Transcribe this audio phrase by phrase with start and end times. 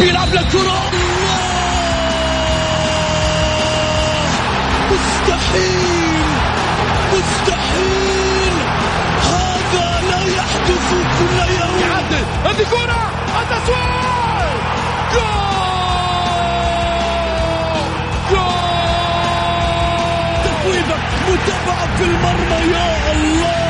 [0.00, 0.90] بيلعب للكرة
[4.90, 6.24] مستحيل.
[7.12, 8.54] مستحيل.
[9.22, 11.78] هذا لا يحدث كل يوم.
[11.80, 13.02] يعدل هذه كرة
[13.42, 14.60] التسويق
[15.14, 16.10] جول.
[18.30, 18.60] جول.
[21.28, 23.69] متابعة في المرمى يا الله.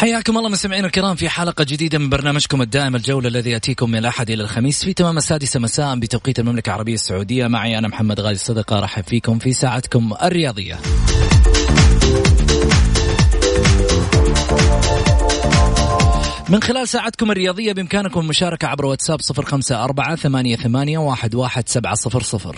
[0.00, 4.30] حياكم الله مستمعينا الكرام في حلقة جديدة من برنامجكم الدائم الجولة الذي يأتيكم من الأحد
[4.30, 7.46] إلى الخميس في تمام السادسة مساء بتوقيت المملكة العربية السعودية.
[7.46, 10.78] معي أنا محمد غالي الصدقة أرحب فيكم في ساعتكم الرياضية.
[16.48, 21.68] من خلال ساعتكم الرياضية بإمكانكم المشاركة عبر واتساب صفر خمسة أربعة ثمانية, ثمانية واحد, واحد
[21.68, 22.56] سبعة صفر صفر.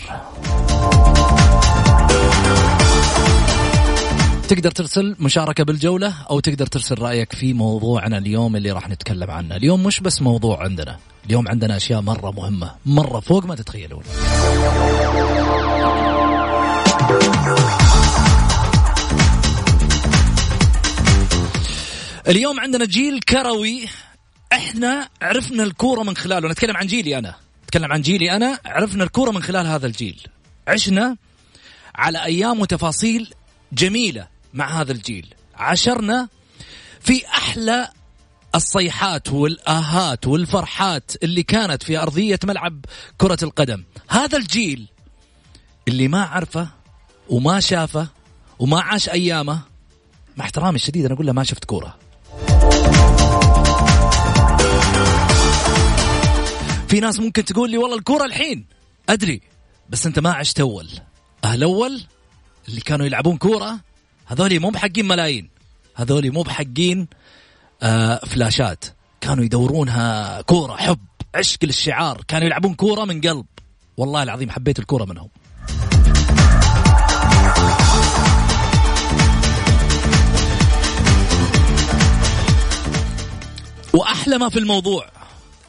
[4.49, 9.57] تقدر ترسل مشاركة بالجولة أو تقدر ترسل رأيك في موضوعنا اليوم اللي راح نتكلم عنه.
[9.57, 14.03] اليوم مش بس موضوع عندنا اليوم عندنا أشياء مرة مهمة مرة فوق ما تتخيلون.
[22.29, 23.89] اليوم عندنا جيل كروي.
[24.53, 26.49] إحنا عرفنا الكورة من خلاله.
[26.49, 27.35] نتكلم عن جيلي أنا.
[27.65, 28.59] نتكلم عن جيلي أنا.
[28.67, 30.21] عرفنا الكورة من خلال هذا الجيل.
[30.69, 31.17] عشنا
[31.95, 33.35] على أيام وتفاصيل
[33.73, 34.27] جميلة.
[34.55, 35.35] مع هذا الجيل.
[35.55, 36.29] عاشرنا
[37.01, 37.89] في أحلى
[38.55, 42.85] الصيحات والآهات والفرحات اللي كانت في أرضية ملعب
[43.19, 43.85] كرة القدم.
[44.09, 44.89] هذا الجيل
[45.89, 46.69] اللي ما عرفه
[47.29, 48.09] وما شافه
[48.59, 49.61] وما عاش أيامه
[50.37, 51.99] مع احترامي الشديد أنا أقول له ما شفت كورة.
[56.89, 58.67] في ناس ممكن تقول لي والله الكورة الحين.
[59.09, 59.41] أدري
[59.91, 60.89] بس أنت ما عشت أول.
[61.45, 62.03] أهل أول
[62.69, 63.81] اللي كانوا يلعبون كورة
[64.33, 65.49] هذولي مو بحقين ملايين.
[65.95, 67.09] هذولي مو بحقين
[67.83, 68.85] آه فلاشات.
[69.21, 70.99] كانوا يدورونها كورة حب
[71.35, 72.23] عشق للشعار.
[72.29, 73.47] كانوا يلعبون كورة من قلب.
[73.97, 75.29] والله العظيم حبيت الكورة منهم.
[83.93, 85.11] وأحلى ما في الموضوع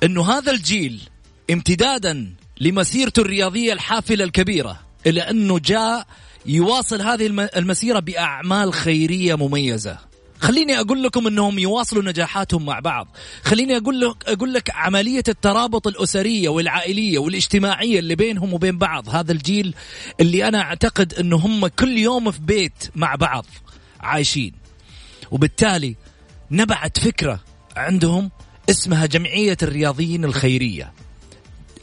[0.03, 1.01] إنه هذا الجيل
[1.51, 6.07] امتدادا لمسيرته الرياضية الحافلة الكبيرة إلى أنه جاء
[6.45, 9.97] يواصل هذه الم- المسيرة بأعمال خيرية مميزة.
[10.39, 13.07] خليني أقول لكم إنهم يواصلوا نجاحاتهم مع بعض.
[13.43, 19.09] خليني أقول لك أقول لك عملية الترابط الأسرية والعائلية والاجتماعية اللي بينهم وبين بعض.
[19.09, 19.75] هذا الجيل
[20.19, 23.45] اللي أنا أعتقد انه هم كل يوم في بيت مع بعض
[23.99, 24.53] عايشين.
[25.31, 25.95] وبالتالي
[26.51, 27.39] نبعت فكرة
[27.75, 28.31] عندهم
[28.69, 30.93] اسمها جمعية الرياضيين الخيرية.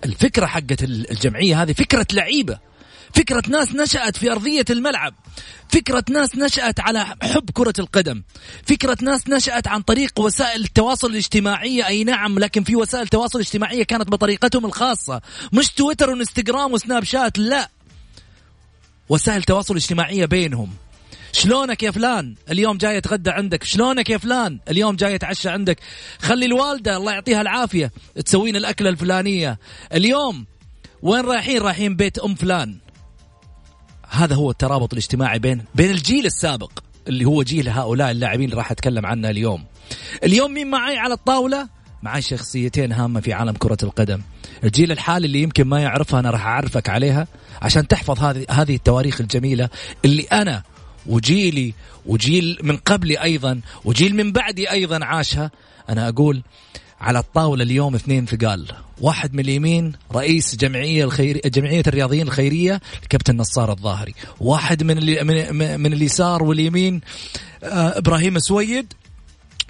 [0.05, 2.70] الفكرة حقت الجمعية هذه فكرة لعيبة.
[3.15, 5.15] فكرة ناس نشأت في أرضية الملعب.
[5.69, 8.23] فكرة ناس نشأت على حب كرة القدم.
[8.67, 13.83] فكرة ناس نشأت عن طريق وسائل التواصل الاجتماعية أي نعم لكن في وسائل تواصل اجتماعية
[13.83, 15.21] كانت بطريقتهم الخاصة.
[15.53, 17.71] مش تويتر وإنستغرام وسناب شات لا.
[19.09, 20.71] وسائل تواصل اجتماعية بينهم.
[21.33, 23.65] شلونك يا فلان؟ اليوم جاي أتغدى عندك.
[23.65, 25.81] شلونك يا فلان؟ اليوم جاي أتعشى عندك.
[26.23, 27.93] خلي الوالدة الله يعطيها العافية
[28.25, 29.59] تسوين الأكلة الفلانية.
[29.95, 30.47] اليوم
[31.03, 32.79] وين رايحين؟ رايحين بيت أم فلان.
[34.21, 36.71] هذا هو الترابط الاجتماعي بين بين الجيل السابق
[37.09, 39.65] اللي هو جيل هؤلاء اللاعبين اللي راح أتكلم عنه اليوم.
[40.25, 41.69] اليوم مين معي على الطاولة؟
[42.03, 44.21] معي شخصيتين هامة في عالم كرة القدم.
[44.65, 47.27] الجيل الحالي اللي يمكن ما يعرفها أنا راح أعرفك عليها
[47.63, 49.69] عشان تحفظ هذه هذه التواريخ الجميلة
[50.05, 50.63] اللي أنا
[51.07, 51.75] وجيلي
[52.07, 55.51] وجيل من قبلي أيضا وجيل من بعدي أيضا عاشها.
[55.89, 56.43] أنا أقول
[57.01, 58.67] على الطاولة اليوم اثنين ثقال.
[59.01, 64.15] واحد من اليمين رئيس جمعية الخير جمعية الرياضيين الخيرية الكابتن نصار الظاهري.
[64.41, 67.01] واحد من اللي من, من اليسار واليمين
[67.63, 68.93] آه إبراهيم سويد.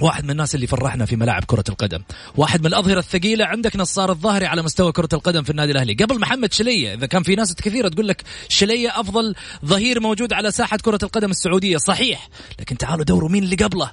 [0.00, 2.03] واحد من الناس اللي فرحنا في ملاعب كرة القدم.
[2.37, 5.94] واحد من الأظهرة الثقيلة عندك نصار الظاهري على مستوى كرة القدم في النادي الأهلي.
[5.94, 9.35] قبل محمد شلية إذا كان في ناس كثيرة تقول لك شلية أفضل
[9.65, 11.76] ظهير موجود على ساحة كرة القدم السعودية.
[11.76, 12.29] صحيح
[12.61, 13.93] لكن تعالوا دوروا مين اللي قبله.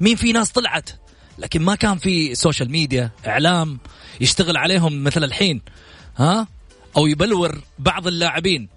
[0.00, 0.90] مين في ناس طلعت؟
[1.38, 3.78] لكن ما كان في social media إعلام
[4.20, 5.62] يشتغل عليهم مثل الحين
[6.16, 6.46] ها؟
[6.96, 8.68] أو يبلور بعض اللاعبين.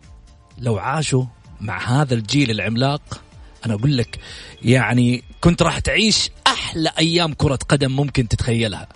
[0.58, 1.26] لو عاشوا
[1.62, 3.22] مع هذا الجيل العملاق
[3.66, 4.20] أنا أقول لك
[4.62, 8.88] يعني كنت راح تعيش أحلى أيام كرة قدم ممكن تتخيلها.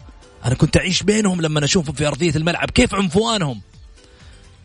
[0.45, 3.61] أنا كنت أعيش بينهم لما اشوفهم في أرضية الملعب كيف عنفوانهم؟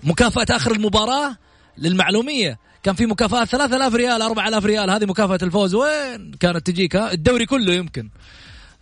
[0.03, 1.37] مكافاه آخر المباراة
[1.79, 2.59] للمعلومية.
[2.83, 5.75] كان في مكافاه 3000 ريال 4000 ريال هذه مكافأة الفوز.
[5.75, 8.11] وين كانت تجيك ها؟ الدوري كله يمكن.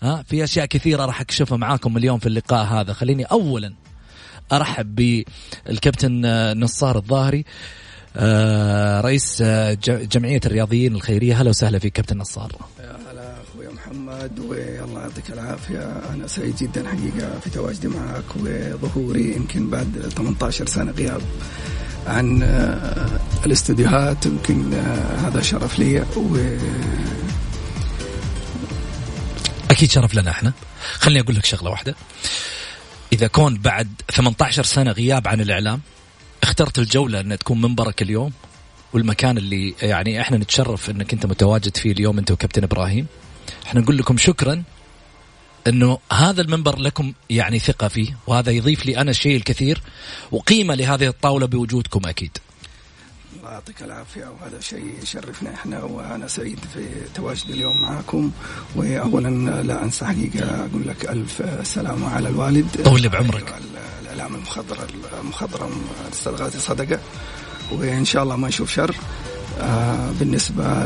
[0.02, 2.92] ها في أشياء كثيرة راح أكشفها معاكم اليوم في اللقاء هذا.
[2.92, 3.74] خليني اولا
[4.52, 6.22] أرحب بالكابتن
[6.60, 7.44] نصار الظاهري
[8.16, 11.40] آه، رئيس آه، جمعية الرياضيين الخيرية.
[11.40, 12.52] هلا وسهلا فيك كابتن نصار.
[13.10, 13.34] هلا
[13.74, 15.82] محمد والله يعطيك العافية.
[16.14, 21.20] أنا سعيد جدا حقيقة في تواجدي معك وظهوري يمكن بعد 18 سنة غياب
[22.06, 24.26] عن آه، الاستديوهات.
[24.26, 24.74] يمكن
[25.24, 26.36] هذا شرف لي و
[29.78, 30.52] أكيد شرف لنا إحنا.
[30.94, 31.94] خليني أقول لك شغلة واحدة.
[33.12, 35.80] إذا كون بعد 18 سنة غياب عن الإعلام
[36.42, 38.32] اخترت الجولة أن تكون منبرك اليوم
[38.92, 43.06] والمكان اللي يعني إحنا نتشرف إنك أنت متواجد فيه اليوم أنت وكابتن إبراهيم.
[43.66, 44.62] إحنا نقول لكم شكرا
[45.66, 49.82] إنه هذا المنبر لكم يعني ثقة فيه وهذا يضيف لي أنا الشيء الكثير
[50.32, 52.38] وقيمة لهذه الطاولة بوجودكم أكيد.
[53.36, 54.24] الله يعطيك العافية.
[54.24, 58.30] وهذا شيء يشرفنا إحنا وأنا سعيد في تواجدي اليوم معكم.
[58.76, 62.66] واولا لا أنسى حقيقة أقول لك ألف سلامة على الوالد.
[62.84, 63.54] طول بعمرك.
[64.02, 64.76] الأعلام المخضر
[65.22, 65.70] المخضرم
[66.08, 66.98] الاستاذ غازي صدقة.
[67.72, 68.94] وإن شاء الله ما نشوف شر.
[69.60, 70.84] آه بالنسبة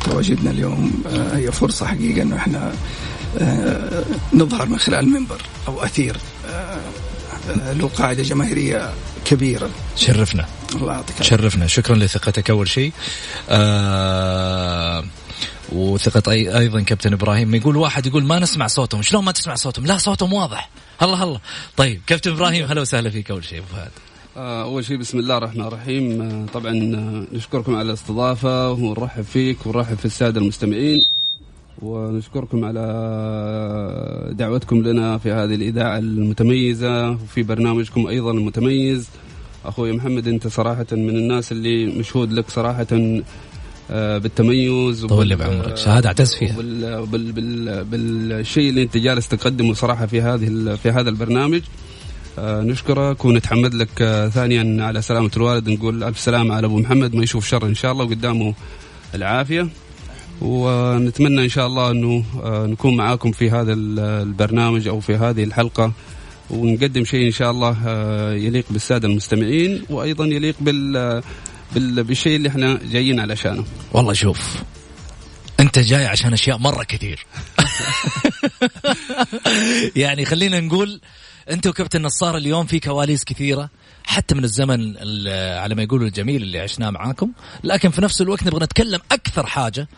[0.00, 2.72] لتواجدنا اليوم آه هي فرصة حقيقة إنه إحنا
[3.38, 6.16] آه نظهر من خلال المنبر أو أثير
[6.48, 6.78] آه،
[7.50, 8.92] آه، له قاعدة جماهيرية
[9.24, 10.46] كبيره شرفنا.
[10.74, 11.66] الله يعطيك شرفنا.
[11.66, 12.92] شكرا لثقتك أول شيء.
[13.50, 15.04] آه
[15.72, 17.54] وثقة أيضا كابتن إبراهيم.
[17.54, 19.02] يقول واحد يقول ما نسمع صوتهم.
[19.02, 20.70] شلون ما تسمع صوتهم؟ لا صوتهم واضح.
[21.02, 21.40] الله الله.
[21.76, 23.90] طيب كابتن إبراهيم هلا وسهلا فيك أول شيء أبو فهد.
[24.36, 26.22] آه، أول شيء بسم الله الرحمن الرحيم.
[26.22, 31.00] آه، طبعا آه، نشكركم على الاستضافة ونرحب فيك ونرحب في السادة المستمعين.
[31.82, 32.84] ونشكركم على
[34.32, 39.08] دعوتكم لنا في هذه الإذاعة المتميزة وفي برنامجكم أيضا المتميز.
[39.64, 42.86] أخوي محمد أنت صراحة من الناس اللي مشهود لك صراحة
[43.90, 45.76] آه، بالتميز طول لي بعمرك.
[45.76, 46.56] شهادة اعتز فيها.
[46.56, 51.60] بال بال بال بالشيء اللي أنت جالس تقدمه صراحة في هذه في هذا البرنامج.
[52.38, 55.68] آه، نشكرك ونتحمد لك آه، ثانيا على سلامة الوالد.
[55.68, 58.54] نقول ألف سلامة على أبو محمد ما يشوف شر إن شاء الله وقدامه
[59.14, 59.68] العافية.
[60.40, 65.92] ونتمنى إن شاء الله أنه نكون معاكم في هذا البرنامج أو في هذه الحلقة.
[66.50, 67.76] ونقدم شيء إن شاء الله
[68.32, 71.22] يليق بالسادة المستمعين وأيضا يليق بال
[72.04, 74.62] بالشيء اللي إحنا جايين علشانه والله شوف
[75.60, 77.26] أنت جاي عشان أشياء مرة كثير.
[79.96, 81.00] يعني خلينا نقول
[81.50, 83.70] أنت وكابتن نصار اليوم في كواليس كثيرة
[84.04, 84.96] حتى من الزمن
[85.58, 87.30] على ما يقولوا الجميل اللي عشناه معاكم.
[87.64, 89.88] لكن في نفس الوقت نبغى نتكلم أكثر حاجة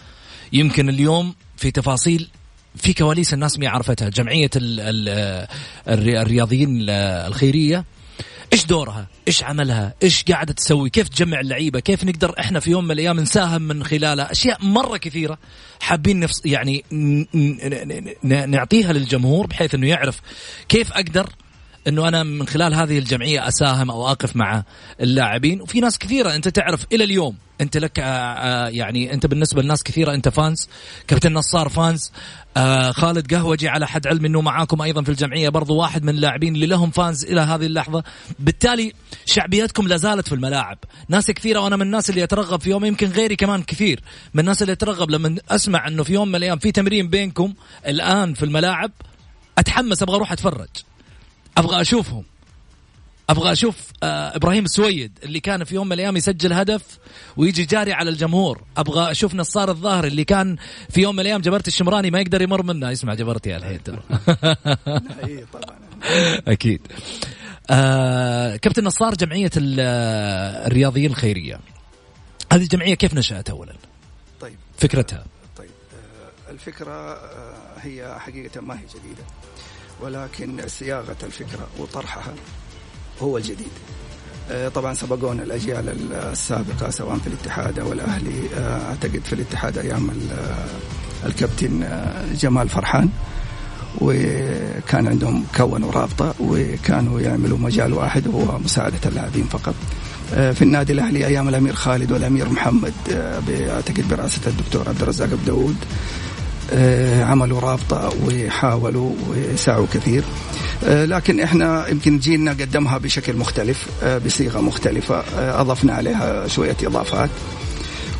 [0.52, 2.28] يمكن اليوم في تفاصيل
[2.76, 4.08] في كواليس الناس ما عرفتها.
[4.08, 4.50] جمعية
[5.88, 7.84] الرياضيين الخيرية
[8.52, 12.84] إيش دورها؟ إيش عملها؟ إيش قاعدة تسوي؟ كيف تجمع اللعيبة؟ كيف نقدر إحنا في يوم
[12.84, 15.38] من الأيام نساهم من خلالها؟ أشياء مرة كثيرة
[15.80, 16.84] حابين نفس يعني
[18.46, 20.20] نعطيها للجمهور بحيث إنه يعرف
[20.68, 21.30] كيف أقدر
[21.88, 24.62] إنه أنا من خلال هذه الجمعية أساهم أو أقف مع
[25.00, 25.60] اللاعبين.
[25.60, 29.82] وفي ناس كثيرة أنت تعرف إلى اليوم أنت لك آه، آه، يعني أنت بالنسبة لناس
[29.82, 30.68] كثيرة أنت فانز
[31.06, 32.12] كابتن نصار فانز
[32.56, 36.54] آه خالد قهوجي على حد علم إنه معاكم أيضا في الجمعية برضو واحد من اللاعبين
[36.54, 38.04] اللي لهم فانز إلى هذه اللحظة.
[38.38, 38.92] بالتالي
[39.26, 40.78] شعبيتكم لا زالت في الملاعب.
[41.08, 44.00] ناس كثيرة وأنا من الناس اللي أترغب في يوم يمكن غيري كمان كثير
[44.34, 47.54] من الناس اللي أترغب لما أسمع إنه في يوم من الأيام في تمرين بينكم
[47.86, 48.90] الآن في الملاعب
[49.58, 50.68] أتحمس أبغى أروح أتفرج.
[51.56, 52.24] أبغى أشوفهم.
[53.30, 56.82] أبغى أشوف آه إبراهيم السويد اللي كان في يوم من الأيام يسجل هدف
[57.36, 58.62] ويجي جاري على الجمهور.
[58.76, 60.56] أبغى أشوف نصار الظاهر اللي كان
[60.90, 62.92] في يوم من الأيام جبرت الشمراني ما يقدر يمر منه.
[62.92, 63.80] اسمع جبرتي الحين
[66.48, 66.80] أكيد.
[67.70, 71.60] آه كابتن نصار جمعية الرياضيين الخيرية.
[72.52, 73.74] هذه الجمعية كيف نشأت اولا؟
[74.40, 74.56] طيب.
[74.78, 75.24] فكرتها.
[75.56, 75.70] طيب
[76.48, 79.22] آه الفكرة آه هي حقيقة ما هي جديدة.
[80.00, 82.34] ولكن صياغة الفكرة وطرحها
[83.22, 83.68] هو الجديد
[84.50, 88.48] آه، طبعا سبقونا الأجيال السابقة سواء في الاتحاد أو الأهلي.
[88.56, 90.10] آه، أعتقد في الاتحاد أيام
[91.26, 93.08] الكابتن آه، جمال فرحان.
[94.00, 99.74] وكان عندهم كونوا رابطة وكانوا يعملوا مجال واحد وهو مساعدة اللاعبين فقط.
[100.30, 102.92] في النادي الأهلي أيام الأمير خالد والأمير محمد
[103.50, 105.76] اعتقد برئاسة الدكتور عبد الرزاق أبو داود.
[105.76, 106.25] آه،
[107.22, 110.22] عملوا رابطة وحاولوا وسعوا كثير
[110.86, 113.86] لكن إحنا يمكن جيلنا قدمها بشكل مختلف
[114.26, 115.22] بصيغة مختلفة
[115.60, 117.30] أضفنا عليها شوية إضافات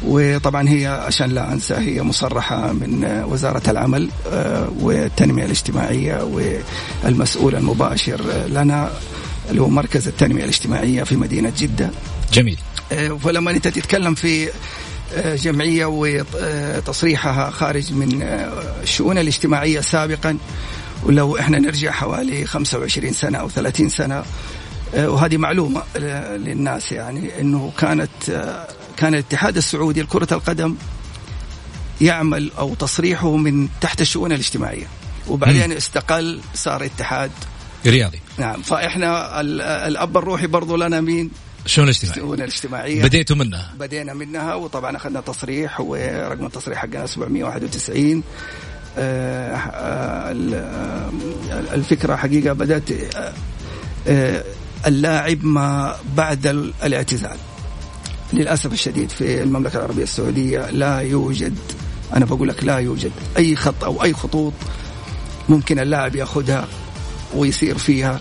[0.04, 4.08] وطبعا هي عشان لا أنسى هي مصرحة من وزارة العمل
[4.80, 6.28] والتنمية الاجتماعية
[7.04, 8.90] والمسؤول المباشر لنا
[9.50, 11.90] اللي هو مركز التنمية الاجتماعية في مدينة جدة.
[12.32, 12.58] جميل.
[13.24, 14.48] فلما أنت تتكلم في
[15.14, 18.22] جمعية وتصريحها خارج من
[18.82, 20.38] الشؤون الاجتماعية سابقا.
[21.02, 24.24] ولو إحنا نرجع حوالي 25 سنة أو 30 سنة
[24.94, 25.82] وهذه معلومة
[26.36, 28.10] للناس يعني إنه كانت
[28.96, 30.76] كان الاتحاد السعودي لكرة القدم
[32.00, 34.86] يعمل أو تصريحه من تحت الشؤون الاجتماعية.
[35.28, 37.30] وبعدين استقل صار اتحاد.
[37.86, 38.20] رياضي.
[38.38, 38.62] نعم.
[38.62, 39.40] فإحنا
[39.86, 41.30] الأب الروحي برضو لنا مين؟
[41.66, 43.02] الشؤون الاجتماعية الشؤون الاجتماعية.
[43.02, 48.22] بديتوا منها؟ بدينا منها وطبعا أخذنا تصريح ورقم التصريح حقنا 791
[48.98, 50.30] آه، آه،
[51.74, 52.90] الفكرة حقيقة بدأت
[54.08, 54.44] آه،
[54.86, 56.46] اللاعب ما بعد
[56.84, 57.36] الاعتزال.
[58.32, 61.58] للأسف الشديد في المملكة العربية السعودية لا يوجد
[62.14, 64.52] أنا بقول لك لا يوجد أي خط أو أي خطوط
[65.48, 66.68] ممكن اللاعب ياخذها
[67.34, 68.20] ويصير فيها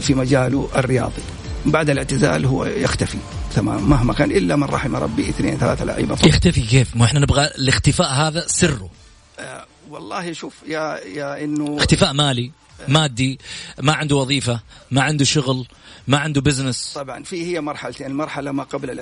[0.00, 1.22] في مجاله الرياضي.
[1.66, 3.18] بعد الاعتزال هو يختفي.
[3.54, 3.90] تمام.
[3.90, 8.08] مهما كان إلا من رحم ربي اثنين ثلاثة لعيبة يختفي كيف؟ ما إحنا نبغى الاختفاء
[8.08, 8.90] هذا سره.
[9.38, 12.50] آه والله شوف يا يا إنه اختفاء مالي
[12.88, 13.38] مادي
[13.82, 15.66] ما عنده وظيفة ما عنده شغل
[16.08, 18.06] ما عنده بزنس طبعا في هي مرحلتين.
[18.06, 19.00] المرحلة ما قبل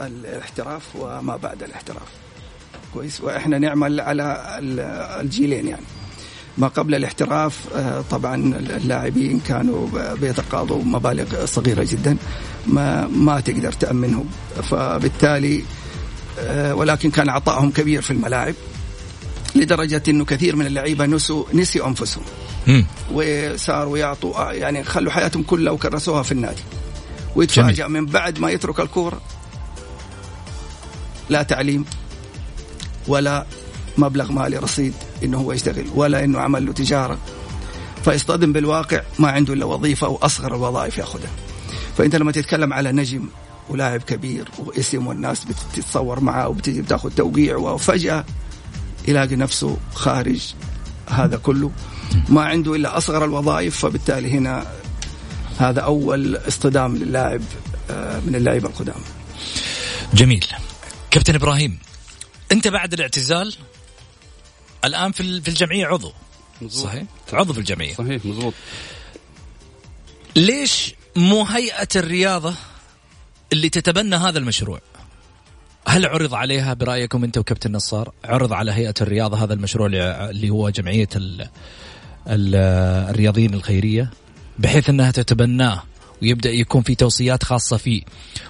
[0.00, 2.08] الاحتراف وما بعد الاحتراف.
[2.94, 3.20] كويس.
[3.20, 4.58] وإحنا نعمل على
[5.20, 5.82] الجيلين يعني.
[6.60, 12.16] ما قبل الاحتراف آه، طبعا اللاعبين كانوا بيتقاضوا مبالغ صغيرة جدا
[12.66, 14.24] ما ما تقدر تأمنهم.
[14.62, 15.62] فبالتالي
[16.38, 18.54] آه، ولكن كان عطائهم كبير في الملاعب
[19.54, 22.24] لدرجة إنه كثير من اللعيبة نسوا نسيوا أنفسهم.
[23.12, 26.62] وصاروا يعطوا يعني خلوا حياتهم كلها وكرسوها في النادي.
[27.36, 29.20] ويتفاجأ من بعد ما يترك الكورة
[31.28, 31.84] لا تعليم
[33.08, 33.46] ولا
[33.98, 34.94] مبلغ مالي رصيد.
[35.24, 37.18] إنه هو يشتغل ولا إنه عمل له تجارة.
[38.04, 41.30] فيصطدم بالواقع ما عنده إلا وظيفة أو أصغر الوظائف يأخذها.
[41.98, 43.28] فأنت لما تتكلم على نجم
[43.68, 48.24] ولاعب كبير واسم والناس بتتصور معاه وبتجي بتاخذ توقيع وفجأة
[49.08, 50.54] يلاقي نفسه خارج
[51.10, 51.70] هذا كله.
[52.28, 54.66] ما عنده إلا أصغر الوظائف فبالتالي هنا
[55.58, 57.42] هذا أول اصطدام للاعب
[57.90, 59.04] آه، من اللاعب القدامى
[60.14, 60.46] جميل.
[61.10, 61.78] كابتن إبراهيم
[62.52, 63.54] أنت بعد الاعتزال
[64.84, 66.12] الآن في في الجمعية عضو.
[66.62, 66.84] مزبوط.
[66.84, 67.94] صحيح؟ عضو في الجمعية.
[67.94, 68.54] صحيح مضبوط.
[70.36, 72.54] ليش مو هيئة الرياضة
[73.52, 74.80] اللي تتبنى هذا المشروع؟
[75.88, 80.70] هل عرض عليها برأيكم أنت وكابتن نصار؟ عرض على هيئة الرياضة هذا المشروع اللي هو
[80.70, 81.48] جمعية ال
[82.26, 82.54] ال
[83.10, 84.10] الرياضيين الخيرية
[84.58, 85.82] بحيث أنها تتبناه
[86.22, 88.02] ويبدأ يكون في توصيات خاصة فيه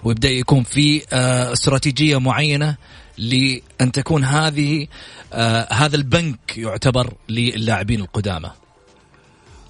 [0.04, 2.76] ويبدأ يكون في آه، استراتيجية معينة
[3.18, 4.86] لأن تكون هذه
[5.32, 8.50] آه هذا البنك يعتبر للاعبين القدامى.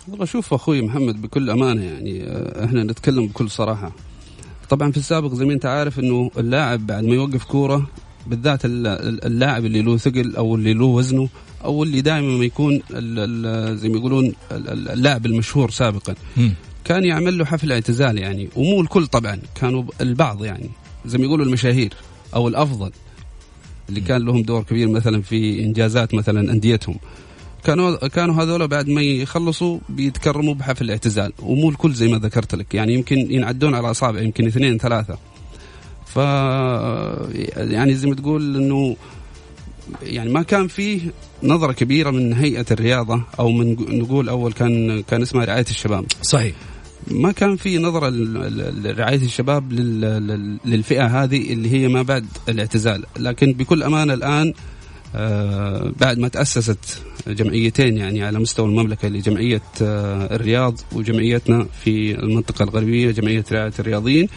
[0.09, 3.93] والله شوف أخوي محمد بكل أمانة يعني آه إحنا نتكلم بكل صراحة.
[4.71, 7.87] طبعا في السابق زي ما أنت عارف إنه اللاعب بعد ما يوقف كورة
[8.27, 11.29] بالذات اللاعب اللي له ثقل أو اللي له وزنه
[11.65, 12.83] أو اللي دائما ما يكون
[13.77, 14.35] زي ما يقولون
[14.71, 16.15] اللاعب المشهور سابقا.
[16.85, 20.71] كان يعمل له حفل اعتزال يعني ومو الكل طبعا كانوا البعض يعني
[21.07, 21.95] زي ما يقولوا المشاهير
[22.35, 22.91] أو الأفضل.
[23.91, 26.97] اللي كان لهم دور كبير مثلا في إنجازات مثلا أنديتهم.
[27.65, 31.33] كانوا كانوا هذول بعد ما يخلصوا بيتكرموا بحفل الاعتزال.
[31.43, 32.75] ومو الكل زي ما ذكرت لك.
[32.75, 35.19] يعني يمكن ينعدون على اصابع يمكن اثنين ثلاثة.
[36.07, 36.17] ف
[37.57, 38.97] يعني زي ما تقول إنه
[40.03, 41.01] يعني ما كان فيه
[41.43, 46.05] نظرة كبيرة من هيئة الرياضة أو من نقول أول كان كان اسمها رعاية الشباب.
[46.23, 46.55] صحيح.
[47.11, 49.73] ما كان في نظرة لرعاية الشباب
[50.65, 53.05] للفئة هذه اللي هي ما بعد الاعتزال.
[53.19, 54.53] لكن بكل أمانة الآن
[55.15, 62.19] آه، بعد ما تأسست جمعيتين يعني على مستوى المملكة اللي جمعية آه، الرياض وجمعيتنا في
[62.19, 64.29] المنطقة الغربية جمعية رعاية الرياضيين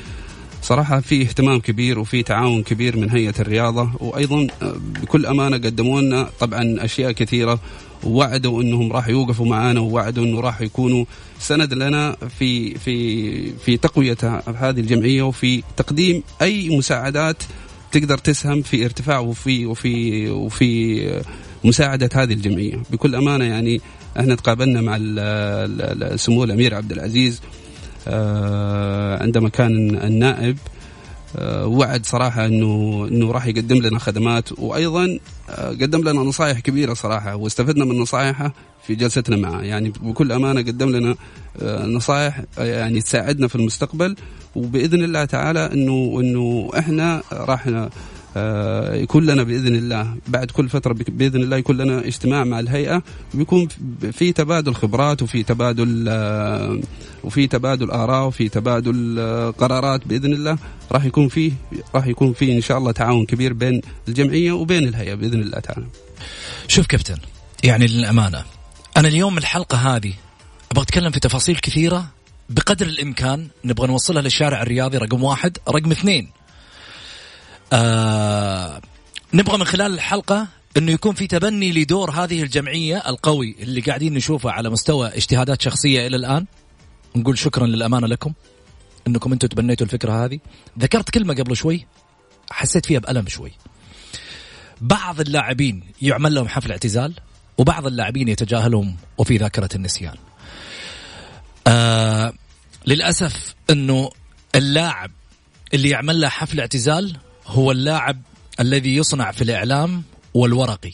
[0.63, 6.01] صراحة في اهتمام كبير وفي تعاون كبير من هيئة الرياضة وأيضا آه، بكل أمانة قدموا
[6.01, 7.60] لنا طبعا أشياء كثيرة
[8.03, 11.05] ووعدوا إنهم راح يوقفوا معنا ووعدوا إنه راح يكونوا
[11.39, 14.17] سند لنا في في في تقوية
[14.55, 17.43] هذه الجمعية وفي تقديم أي مساعدات
[17.91, 21.24] تقدر تسهم في ارتفاع وفي وفي وفي
[21.63, 22.84] مساعدة هذه الجمعية.
[22.91, 23.82] بكل أمانة يعني
[24.20, 24.98] إحنا تقابلنا مع
[26.15, 27.62] سمو الأمير عبد العزيز آه،
[29.22, 30.58] عندما كان النائب.
[31.38, 34.60] آه، وعد صراحة انه إنه راح يقدم لنا خدمات.
[34.60, 35.20] وأيضا
[35.50, 38.54] آه، قدم لنا نصائح كبيرة صراحة واستفدنا من نصائحه
[38.88, 39.62] في جلستنا معه.
[39.62, 41.16] يعني بكل أمانة قدم لنا
[41.86, 44.16] نصائح يعني تساعدنا في المستقبل.
[44.56, 47.90] وبإذن الله تعالى انه إنه إحنا راح آه،
[48.94, 53.04] يكون لنا بإذن الله بعد كل فترة بإذن الله يكون لنا اجتماع مع الهيئة
[53.36, 53.68] ويكون
[54.12, 56.80] في تبادل خبرات وفي تبادل آه،
[57.24, 60.58] وفي تبادل آراء وفي تبادل آه، قرارات بإذن الله
[60.92, 61.52] راح يكون فيه
[61.96, 65.86] راح يكون فيه إن شاء الله تعاون كبير بين الجمعية وبين الهيئة بإذن الله تعالى.
[66.68, 67.18] شوف كابتن
[67.63, 68.44] يعني للأمانة
[68.98, 70.13] أنا اليوم الحلقة هذه
[70.72, 72.06] أبغى أتكلم في تفاصيل كثيرة
[72.50, 76.30] بقدر الإمكان نبغى نوصلها للشارع الرياضي رقم واحد، رقم اثنين
[77.74, 78.82] آه
[79.34, 84.51] نبغى من خلال الحلقة إنه يكون في تبني لدور هذه الجمعية القوي اللي قاعدين نشوفه
[84.51, 86.46] على مستوى اجتهادات شخصية إلى الآن.
[87.15, 88.34] نقول شكرا للأمانة لكم
[89.08, 90.39] إنكم أنتم تبنيتوا الفكرة هذه.
[90.80, 91.86] ذكرت كلمة قبل شوي
[92.51, 93.51] حسيت فيها بألم شوي.
[94.82, 97.13] بعض اللاعبين يعمل لهم حفل اعتزال
[97.58, 100.15] وبعض اللاعبين يتجاهلهم وفي ذاكرة النسيان.
[101.68, 102.34] آه
[102.88, 104.10] للأسف أنه
[104.56, 105.12] اللاعب
[105.74, 108.22] اللي يعمل له حفل اعتزال هو اللاعب
[108.60, 110.92] الذي يصنع في الإعلام والورقي.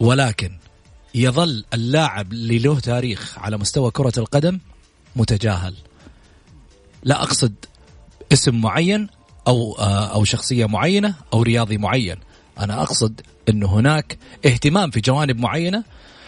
[0.00, 0.56] ولكن
[1.14, 4.58] يظل اللاعب اللي له تاريخ على مستوى كرة القدم
[5.16, 5.74] متجاهل.
[7.02, 7.54] لا أقصد
[8.32, 9.08] اسم معين
[9.46, 12.16] أو آه، أو شخصية معينة أو رياضي معين.
[12.58, 15.84] أنا أقصد أنه هناك اهتمام في جوانب معينة.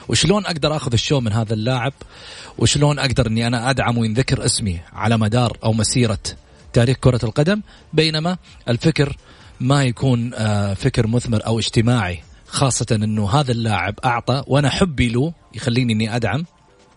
[0.08, 1.92] وشلون أقدر أخذ الشو من هذا اللاعب؟
[2.58, 6.18] وشلون أقدر أني أنا أدعم وينذكر اسمي على مدار أو مسيرة
[6.72, 7.60] تاريخ كرة القدم؟
[7.92, 8.36] بينما
[8.68, 9.16] الفكر
[9.62, 15.32] ما يكون آه، فكر مثمر أو اجتماعي خاصة إنه هذا اللاعب أعطى وأنا حبي له
[15.54, 16.44] يخليني إني أدعم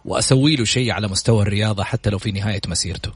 [0.05, 3.11] وأسوي له شيء على مستوى الرياضة حتى لو في نهاية مسيرته.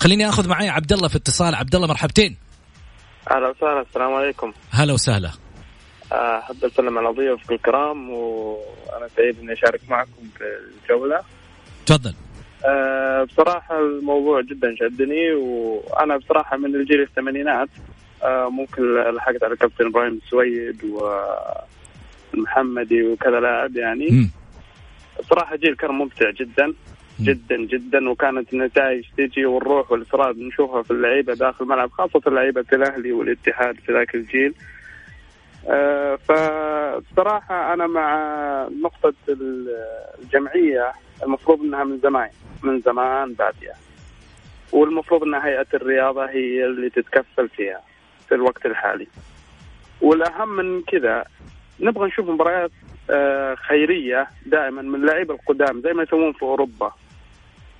[0.00, 2.36] خليني آخذ معي عبد الله في اتصال، عبد الله مرحبتين.
[3.30, 4.52] أهلا وسهلا السلام عليكم.
[4.70, 5.30] هلا وسهلا.
[6.12, 10.44] أحب أسلم على ضيوفك الكرام وأنا سعيد إني أشارك معكم في
[10.82, 11.20] الجولة.
[11.86, 12.14] تفضل.
[12.64, 17.68] أه بصراحة الموضوع جدا شدني وأنا بصراحة من الجيل الثمانينات
[18.24, 20.84] ممكن لحقت على كابتن إبراهيم السويد
[22.34, 24.30] والمحمدي وكذا لاعب يعني.
[25.20, 26.74] بصراحة جيل كان ممتع جدا
[27.20, 33.12] جدا جدا وكانت النتائج تجي والروح والإصرار نشوفها في اللعيبة داخل الملعب خاصة لعيبة الأهلي
[33.12, 34.54] والاتحاد في ذاك الجيل.
[35.68, 36.18] أه
[37.50, 39.14] أنا مع نقطة
[40.22, 42.28] الجمعية المفروض أنها من زمان
[42.62, 43.72] من زمان بادية
[44.72, 47.80] والمفروض ان هيئة الرياضة هي اللي تتكفل فيها.
[47.80, 47.89] في
[48.32, 49.06] الوقت الحالي.
[50.00, 51.24] والأهم من كذا
[51.80, 52.70] نبغى نشوف مباريات
[53.10, 56.92] آه، خيرية دائما من اللعيبه القدام زي ما يسوون في أوروبا.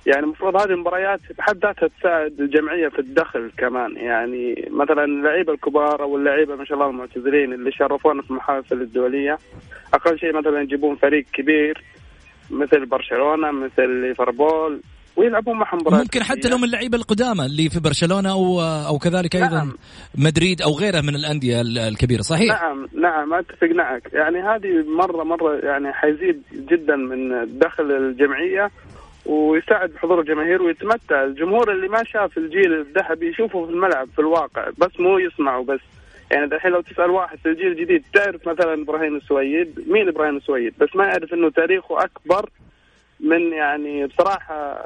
[0.05, 3.95] يعني المفروض هذه المباريات بحد ذاتها تساعد الجمعية في الدخل كمان.
[3.95, 9.37] يعني مثلا اللعيبة الكبار أو اللعيبة ما شاء الله المعتزلين اللي شرفونا في المحافل الدولية
[9.93, 11.83] أقل شيء مثلا يجيبون فريق كبير
[12.49, 14.81] مثل برشلونة مثل ليفربول.
[15.21, 19.35] ويلعبون معهم مباريات ممكن حتى لو من اللعيبة القدامى اللي في برشلونة أو أو كذلك
[19.35, 19.73] أيضا نعم.
[20.15, 24.13] مدريد أو غيره من الأندية الكبيرة صحيح؟ نعم نعم أتفق معك.
[24.13, 27.29] يعني هذه مره مرة يعني حيزيد جدا من
[27.59, 28.71] دخل الجمعية
[29.25, 31.23] ويساعد بحضور الجماهير ويتمتع.
[31.23, 35.79] الجمهور اللي ما شاف الجيل الذهبي يشوفه في الملعب في الواقع بس مو يسمعه بس.
[36.31, 40.73] يعني الحين لو تسأل واحد في الجيل الجديد تعرف مثلا إبراهيم السويد؟ مين إبراهيم السويد؟
[40.79, 42.49] بس ما يعرف إنه تاريخه أكبر
[43.21, 44.83] من يعني بصراحة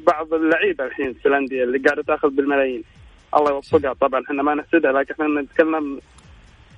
[0.00, 2.84] بعض اللعيبة الحين في الأندية اللي قاعدة تأخذ بالملايين.
[3.36, 3.92] الله يوفقها.
[3.92, 6.00] طبعا إحنا ما نحسدها لكن إحنا نتكلم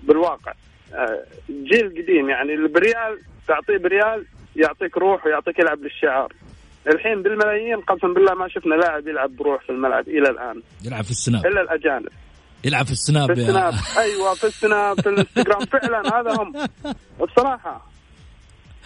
[0.03, 0.53] بالواقع.
[0.95, 4.25] آه، جيل قديم يعني بريال تعطيه بريال
[4.57, 6.33] يعطيك روح ويعطيك يلعب للشعار.
[6.87, 10.62] الحين بالملايين قسم بالله ما شفنا لاعب يلعب بروح في الملعب إلى الآن.
[10.85, 11.47] يلعب في السناب.
[11.47, 12.09] إلا الأجانب.
[12.64, 13.75] يلعب في السناب في السناب.
[13.99, 15.61] أيوه في السناب في الإنستغرام.
[15.61, 16.53] فعلا هذا هم.
[17.21, 17.89] بصراحة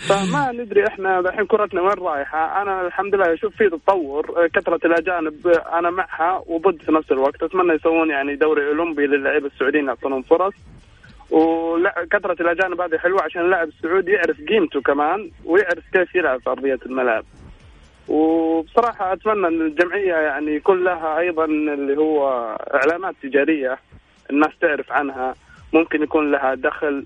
[0.09, 2.63] فما ندري إحنا الحين كرتنا وين رايحة.
[2.63, 7.43] أنا الحمد لله أشوف في تطور كثرة الأجانب أنا معها وضد في نفس الوقت.
[7.43, 10.55] أتمنى يسوون يعني دوري أولمبي للاعيبه السعوديين يعطونهم فرص.
[11.31, 16.79] وكثره الأجانب هذه حلوة عشان اللاعب السعودي يعرف قيمته كمان ويعرف كيف يلعب في أرضية
[16.87, 17.25] الملعب.
[18.09, 22.29] وبصراحة أتمنى إن الجمعية يعني يكون لها أيضا اللي هو
[22.75, 23.79] اعلانات تجارية
[24.31, 25.35] الناس تعرف عنها.
[25.73, 27.05] ممكن يكون لها دخل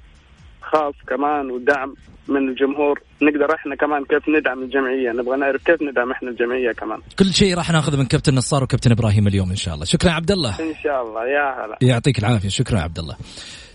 [0.73, 1.95] خاص كمان ودعم
[2.29, 3.01] من الجمهور.
[3.23, 6.99] نقدر إحنا كمان كيف ندعم الجمعية؟ نبغى نعرف كيف ندعم إحنا الجمعية كمان.
[7.19, 9.85] كل شيء راح ناخذه من كابتن نصار وكابتن إبراهيم اليوم إن شاء الله.
[9.85, 10.51] شكرا عبد الله.
[10.51, 11.21] إن شاء الله.
[11.27, 11.79] يا هلا.
[11.83, 12.49] يعطيك العافية.
[12.49, 13.17] شكرا عبد الله.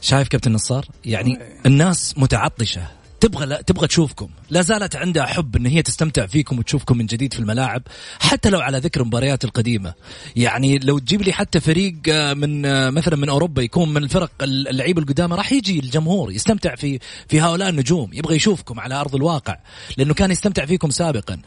[0.01, 2.81] شايف كابتن نصار يعني الناس متعطشة.
[3.23, 4.29] تبغى لا تبغى تشوفكم.
[4.49, 7.81] لا زالت عندها حب إن هي تستمتع فيكم وتشوفكم من جديد في الملاعب
[8.19, 9.93] حتى لو على ذكر المباريات القديمة.
[10.35, 14.31] يعني لو تجيب لي حتى فريق آه، من آه، مثلا من أوروبا يكون من الفرق
[14.41, 19.57] اللعيبة القدامى راح يجي الجمهور يستمتع في في هؤلاء النجوم يبغى يشوفكم على أرض الواقع
[19.97, 21.39] لأنه كان يستمتع فيكم سابقا.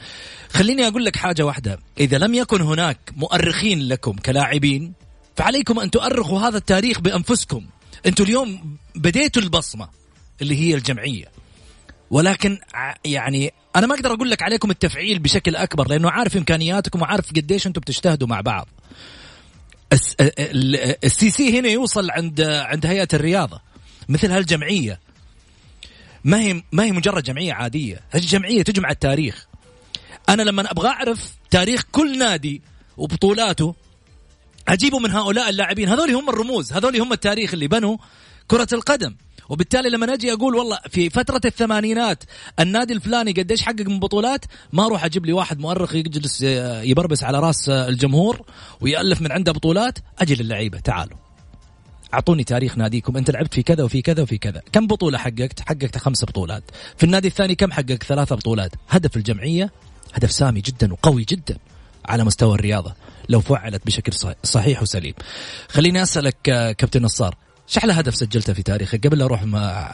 [0.52, 1.78] خليني أقول لك حاجة واحدة.
[2.00, 4.92] إذا لم يكن هناك مؤرخين لكم كلاعبين
[5.36, 7.66] فعليكم أن تؤرخوا هذا التاريخ بأنفسكم.
[8.06, 9.88] أنتم اليوم بديتوا البصمة
[10.42, 11.35] اللي هي الجمعية.
[12.10, 12.58] ولكن
[13.04, 17.66] يعني أنا ما أقدر أقول لك عليكم التفعيل بشكل أكبر لأنه عارف إمكانياتكم وعارف قديش
[17.66, 18.68] أنتم بتجتهدوا مع بعض.
[21.04, 23.60] السي سي هنا يوصل عند عند هيئة الرياضة
[24.08, 25.00] مثل هالجمعية.
[26.24, 29.46] ما هي ما هي مجرد جمعية عادية هذه جمعيه تجمع التاريخ.
[30.28, 32.62] أنا لما أبغى أعرف تاريخ كل نادي
[32.96, 33.74] وبطولاته
[34.68, 35.88] أجيبه من هؤلاء اللاعبين.
[35.88, 37.96] هذول هم الرموز هذول هم التاريخ اللي بنوا
[38.46, 39.16] كرة القدم.
[39.48, 42.24] وبالتالي لما أجي أقول والله في فترة الثمانينات
[42.60, 46.42] النادي الفلاني قديش حقق من بطولات ما أروح أجيب لي واحد مؤرخ يجلس
[46.82, 48.42] يبربس على رأس الجمهور
[48.80, 51.16] ويألف من عنده بطولات أجي للعيبة تعالوا.
[52.14, 54.62] أعطوني تاريخ ناديكم أنت لعبت في كذا وفي كذا وفي كذا.
[54.72, 56.62] كم بطولة حققت؟ حققت خمس بطولات.
[56.96, 58.72] في النادي الثاني كم حقق ثلاثة بطولات.
[58.88, 59.70] هدف الجمعية
[60.14, 61.58] هدف سامي جدا وقوي جدا
[62.04, 62.94] على مستوى الرياضة
[63.28, 65.14] لو فعلت بشكل صحيح وسليم.
[65.68, 67.36] خليني أسألك كابتن نصار
[67.68, 69.44] إيش أحلى هدف سجلته في تاريخك قبل لا أروح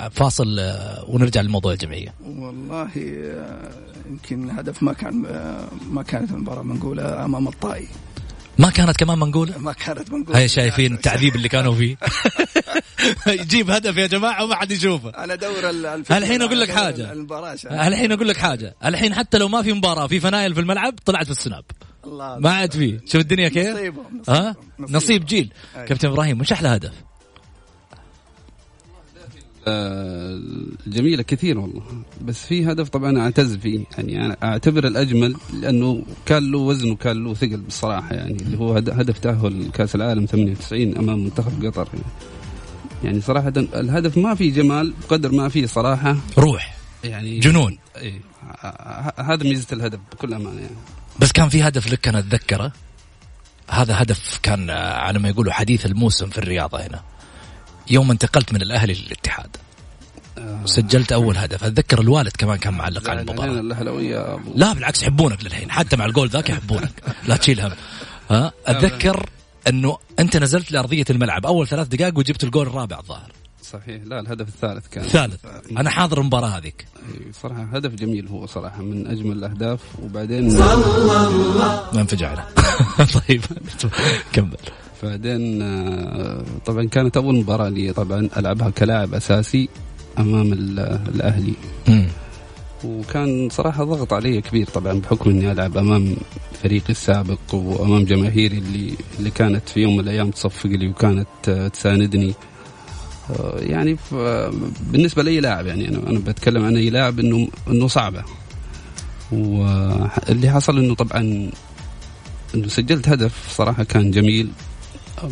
[0.09, 3.71] فاصل آه، ونرجع لموضوع الجمعيه والله آه،
[4.11, 7.89] يمكن هدف ما كان آه، ما كانت المباراة منقولة أمام الطائي.
[8.59, 10.39] ما كانت كمان منقولة؟ ما كانت منقولة.
[10.39, 11.97] هاي شايفين التعذيب اللي كانوا فيه.
[13.27, 15.11] يجيب هدف يا جماعة وما حد يشوفه.
[15.11, 15.71] أنا دور
[16.11, 17.13] الحين أقول لك حاجة.
[17.71, 18.75] الحين أقول لك حاجة.
[18.85, 21.65] الحين حتى لو ما في مباراة في فنايل في الملعب طلعت في السناب.
[22.05, 22.39] الله.
[22.39, 23.95] ما عاد فيه شوف الدنيا كيف؟ نصيب
[24.29, 25.53] ها؟ نصيب جيل.
[25.75, 26.93] كابتن إبراهيم وش أحلى هدف؟
[30.87, 31.83] جميلة كثير والله.
[32.25, 33.85] بس في هدف طبعا أعتز فيه.
[33.99, 38.73] يعني أنا أعتبر الأجمل لأنه كان له وزن وكان له ثقل بصراحة يعني اللي هو
[38.75, 41.89] هدف تأهل كأس العالم 98 أمام منتخب قطر.
[41.93, 42.05] يعني,
[43.05, 46.17] يعني صراحة الهدف ما فيه جمال بقدر ما فيه صراحة.
[46.39, 47.79] روح يعني جنون.
[47.97, 48.21] إيه.
[49.17, 50.77] هذا ميزة الهدف بكل أمانة يعني.
[51.21, 52.73] بس كان في هدف لك أنا أتذكره؟
[53.71, 57.03] هذا هدف كان على ما يقولوا حديث الموسم في الرياضة هنا.
[57.91, 59.57] يوم انتقلت من الأهلي للاتحاد.
[60.65, 61.65] سجلت أول هدف.
[61.65, 63.61] أتذكر الوالد كمان كان معلق على المباراة.
[63.61, 65.71] الاهلاويه لا بالعكس يحبونك للحين.
[65.71, 66.93] حتى مع الجول ذاك يحبونك.
[67.29, 67.73] لا تشيل هم.
[68.31, 69.29] ها؟ أتذكر
[69.69, 71.47] إنه أنت نزلت لأرضية الملعب.
[71.47, 73.33] أول ثلاث دقائق وجبت الجول الرابع الظاهر.
[73.63, 74.03] صحيح.
[74.05, 75.05] لا الهدف الثالث كان.
[75.05, 75.45] الثالث
[75.79, 76.87] أنا حاضر المباراة هذيك.
[77.43, 79.81] صراحة هدف جميل هو صراحة من أجمل الأهداف.
[80.03, 82.35] وبعدين ما انفجع
[83.29, 83.43] طيب
[84.33, 84.57] كمل.
[85.03, 89.69] بعدين آه، طبعا كانت أول مباراة لي طبعا ألعبها كلاعب أساسي
[90.19, 91.55] أمام الأهلي.
[92.85, 96.17] وكان صراحة ضغط علي كبير طبعا بحكم إني ألعب أمام
[96.63, 101.69] فريقي السابق وأمام جماهيري اللي اللي كانت في يوم من الأيام تصفق لي وكانت آه،
[101.69, 102.35] تساندني.
[103.31, 103.97] آه، يعني
[104.91, 108.25] بالنسبة لي لاعب يعني أنا أنا بتكلم عن أي لاعب انه إنه صعبة.
[109.33, 111.51] واللي حصل إنه طبعا
[112.55, 114.51] إنه سجلت هدف صراحة كان جميل.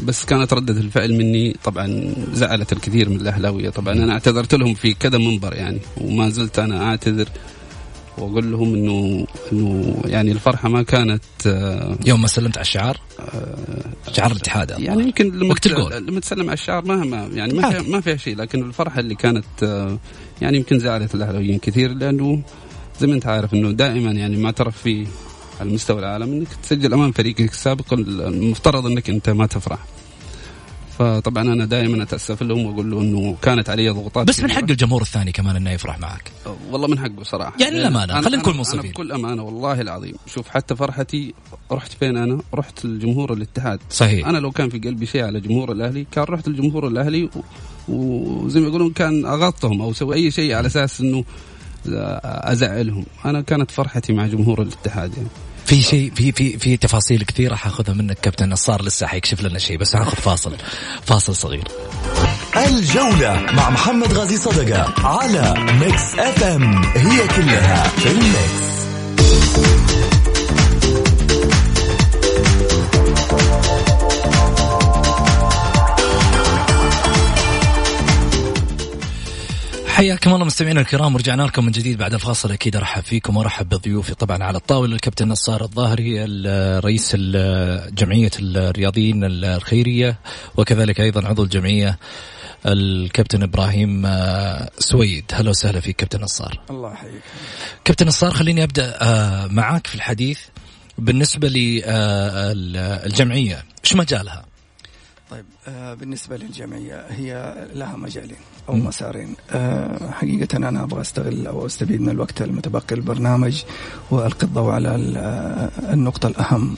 [0.05, 3.71] بس كانت ردة الفعل مني طبعا زعلت الكثير من الأهلاوية.
[3.71, 7.29] طبعا أنا اعتذرت لهم في كذا منبر يعني وما زلت أنا أعتذر
[8.19, 14.13] وأقول لهم إنه إنه يعني الفرحة ما كانت آه، يوم ما سلمت على الشعار؟ آه،
[14.13, 16.07] شعار الاتحاد يعني يمكن لما وقت الجول.
[16.07, 19.15] لما تسلم على الشعار ما ما يعني ما فيها ما فيها شيء لكن الفرحة اللي
[19.15, 19.99] كانت آه،
[20.43, 22.43] يعني يمكن زعلت الأهلاويين كثير لأنه
[23.01, 25.07] زي ما أنت عارف إنه دائما يعني ما ترى في
[25.61, 29.79] على مستوى العالم إنك تسجل أمام فريقك السابق المفترض إنك أنت ما تفرح.
[30.99, 35.03] فطبعا أنا دائما أتأسف لهم وأقول له إنه كانت علي ضغوطات بس من حق الجمهور
[35.03, 36.33] الثاني كمان إنه يفرح معك.
[36.71, 37.53] والله من حقه صراحة.
[37.61, 40.15] يعني الامانه خلينا نكون منصفين أنا بكل أمانة والله العظيم.
[40.27, 41.35] شوف حتى فرحتي
[41.73, 43.81] رحت فين أنا؟ رحت لجمهور الاتحاد.
[43.91, 44.29] صحيح.
[44.29, 47.31] أنا لو كان في قلبي شيء على جمهور الأهلي كان رحت لجمهور الأهلي
[47.89, 51.25] وزي ما يقولون كان أغطهم أو سوي أي شيء على أساس إنه
[52.25, 53.05] أزعلهم.
[53.25, 55.29] أنا كانت فرحتي مع جمهور الاتحاد يعني.
[55.71, 58.49] في شيء في في في تفاصيل كثيرة حاخذها منك كابتن.
[58.49, 59.79] نصار لسه حيكشف لنا شيء.
[59.79, 60.57] بس حاخذ فاصل.
[61.07, 61.65] فاصل صغير.
[62.57, 68.80] الجولة مع محمد غازي صدقة على ميكس اف ام هي كلها في الميكس
[80.01, 82.53] حياكم الله مستمعينا الكرام ورجعنا لكم من جديد بعد الفاصل.
[82.53, 84.15] أكيد أرحب فيكم وأرحب بضيوفي.
[84.15, 86.25] طبعا على الطاولة الكابتن نصار الظاهري
[86.79, 87.17] رئيس
[87.93, 90.19] جمعيه الرياضيين الخيرية
[90.57, 91.99] وكذلك أيضا عضو الجمعية
[92.67, 95.25] الكابتن إبراهيم آه، سويد.
[95.33, 96.61] هلا وسهلا فيك كابتن نصار.
[96.71, 97.23] الله يحييك.
[97.85, 100.41] كابتن نصار خليني أبدأ آه، معاك في الحديث.
[100.99, 101.49] بالنسبة
[102.55, 104.50] للجمعيه إيش مجالها؟
[105.31, 108.37] طيب آه بالنسبة للجمعية هي لها مجالين
[108.69, 108.87] أو م.
[108.87, 113.63] مسارين آه حقيقة أنا أبغى أستغل أو أستفيد من الوقت المتبقي للبرنامج
[114.11, 114.95] والقي الضوء على
[115.93, 116.77] النقطة الأهم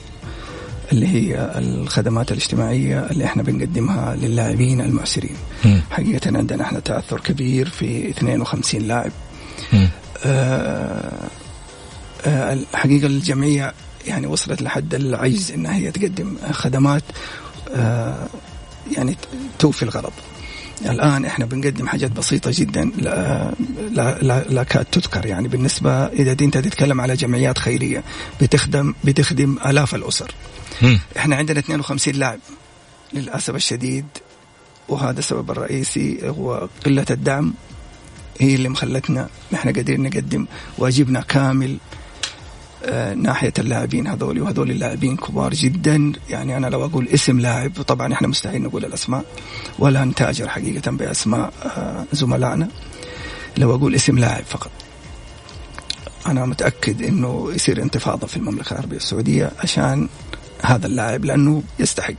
[0.91, 5.35] اللي هي الخدمات الاجتماعية اللي إحنا بنقدمها للاعبين المعسرين
[5.65, 5.79] م.
[5.91, 9.11] حقيقة عندنا إحنا تأثر كبير في 52 لاعب
[10.25, 11.29] آه
[12.25, 13.73] الحقيقة الجمعية
[14.07, 17.42] يعني وصلت لحد العجز إنها هي تقدم خدمات آه،
[18.91, 19.17] يعني
[19.59, 20.11] توفي الغرض.
[20.85, 23.53] الآن إحنا بنقدم حاجات بسيطة جدا لا
[23.91, 25.25] لا لا, لا كاد تذكر.
[25.25, 28.03] يعني بالنسبة إذا أنت تتكلم على جمعيات خيرية
[28.41, 30.31] بتخدم بتخدم آلاف الأسر.
[30.81, 30.97] م.
[31.17, 32.39] إحنا عندنا 52 لاعب
[33.13, 34.05] للأسف الشديد
[34.89, 37.53] وهذا السبب الرئيسي هو قلة الدعم.
[38.39, 40.45] هي اللي مخلتنا إحنا قادرين نقدم
[40.77, 41.77] واجبنا كامل آه،
[43.15, 46.11] ناحية اللاعبين هذول وهذول اللاعبين كبار جدا.
[46.29, 49.25] يعني أنا لو أقول اسم لاعب طبعا إحنا مستحيل نقول الأسماء
[49.79, 52.67] ولا نتاجر حقيقة بأسماء آه، زملائنا.
[53.57, 54.71] لو أقول اسم لاعب فقط
[56.27, 60.09] أنا متأكد إنه يصير انتفاضة في المملكة العربية السعودية عشان
[60.63, 62.13] هذا اللاعب لأنه يستحق.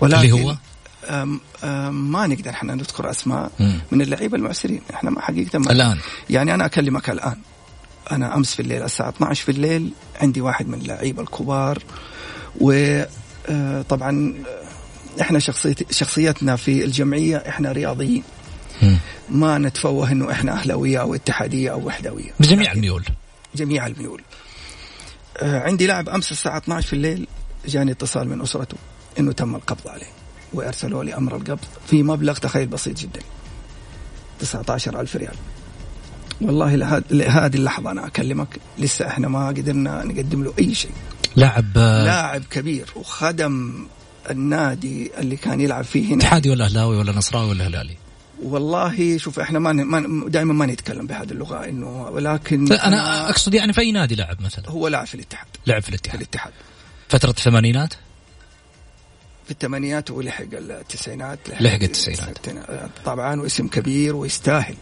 [0.00, 0.56] ولكن اللي هو؟
[1.08, 3.80] أم أم ما نقدر إحنا نذكر أسماء مم.
[3.92, 5.98] من اللعيبة المعسرين إحنا حقيقة ما الآن.
[6.30, 7.36] يعني أنا أكلمك الآن.
[8.12, 11.82] أنا أمس في الليل الساعة 12 في الليل عندي واحد من اللعيبة الكبار
[12.60, 14.50] وطبعا آه،
[15.18, 15.38] آه، إحنا
[15.90, 18.22] شخصيتنا في الجمعية إحنا رياضيين.
[19.28, 22.30] ما نتفوه إنه إحنا أهلاوية أو اتحادية أو وحدوية.
[22.40, 23.04] بجميع الميول.
[23.54, 24.22] جميع الميول.
[25.38, 27.26] آه، عندي لاعب أمس الساعة 12 في الليل
[27.66, 28.76] جاني اتصال من أسرته
[29.18, 30.10] إنه تم القبض عليه
[30.52, 33.20] وإرسلوا لي أمر القبض في مبلغ تخيل بسيط جدا
[34.40, 35.34] 19000 ريال.
[36.40, 36.76] والله
[37.10, 38.48] لهذه اللحظة أنا أكلمك.
[38.78, 40.90] لسه إحنا ما قدرنا نقدم له أي شيء.
[41.36, 43.86] لاعب لاعب كبير وخدم
[44.30, 46.16] النادي اللي كان يلعب فيه هنا.
[46.16, 47.96] اتحادي ولا أهلاوي ولا نصراوي ولا هلالي؟
[48.42, 53.72] والله شوف إحنا ما, ما دائما ما نتكلم بهذه اللغة إنه ولكن أنا أقصد يعني
[53.72, 55.46] في أي نادي لعب مثلا؟ هو لعب في الاتحاد.
[55.66, 56.16] لعب في الاتحاد.
[56.16, 56.52] في الاتحاد.
[57.08, 57.94] فترة الثمانينات؟
[59.44, 62.38] في الثمانينات ولحق التسعينات لحق التسعينات.
[63.04, 64.74] طبعا واسم كبير ويستاهل.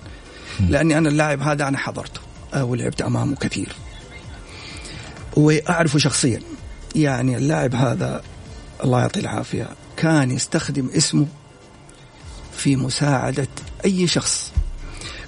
[0.61, 2.21] لأني أنا اللاعب هذا أنا حضرته
[2.55, 3.73] آه، ولعبت أمامه كثير.
[5.37, 6.41] وأعرفه شخصيا
[6.97, 8.23] يعني اللاعب هذا
[8.85, 11.27] الله يعطيه العافية كان يستخدم اسمه
[12.57, 13.49] في مساعدة
[13.85, 14.53] أي شخص.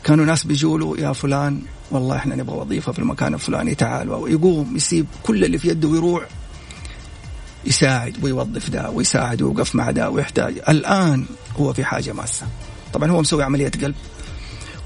[0.05, 4.11] كانوا ناس بيجوا يا فلان والله إحنا نبغى وظيفة في المكان الفلاني تعال.
[4.11, 6.27] ويقوم يسيب كل اللي في يده ويروح
[7.64, 10.55] يساعد ويوظف ده ويساعد ويوقف مع ده ويحتاج.
[10.69, 11.25] الآن
[11.57, 12.47] هو في حاجة ماسة.
[12.93, 13.95] طبعا هو مسوي عملية قلب.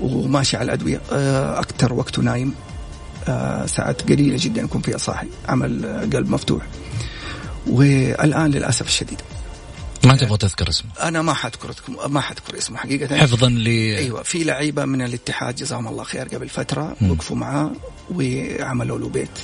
[0.00, 1.00] وماشي على الأدوية.
[1.12, 2.54] آه، أكثر وقته نايم
[3.28, 6.62] آه، ساعات قليلة جدا يكون فيها صاحي عمل قلب مفتوح.
[7.66, 9.20] والآن للأسف الشديد.
[10.04, 11.74] ما تبغى تذكر اسمه؟ أنا ما حذكر
[12.08, 13.16] ما حذكر اسمه حقيقة.
[13.16, 17.10] حفظا ل أيوه في لعيبة من الاتحاد جزاهم الله خير قبل فترة م.
[17.10, 17.72] وقفوا معاه
[18.14, 19.38] وعملوا له بيت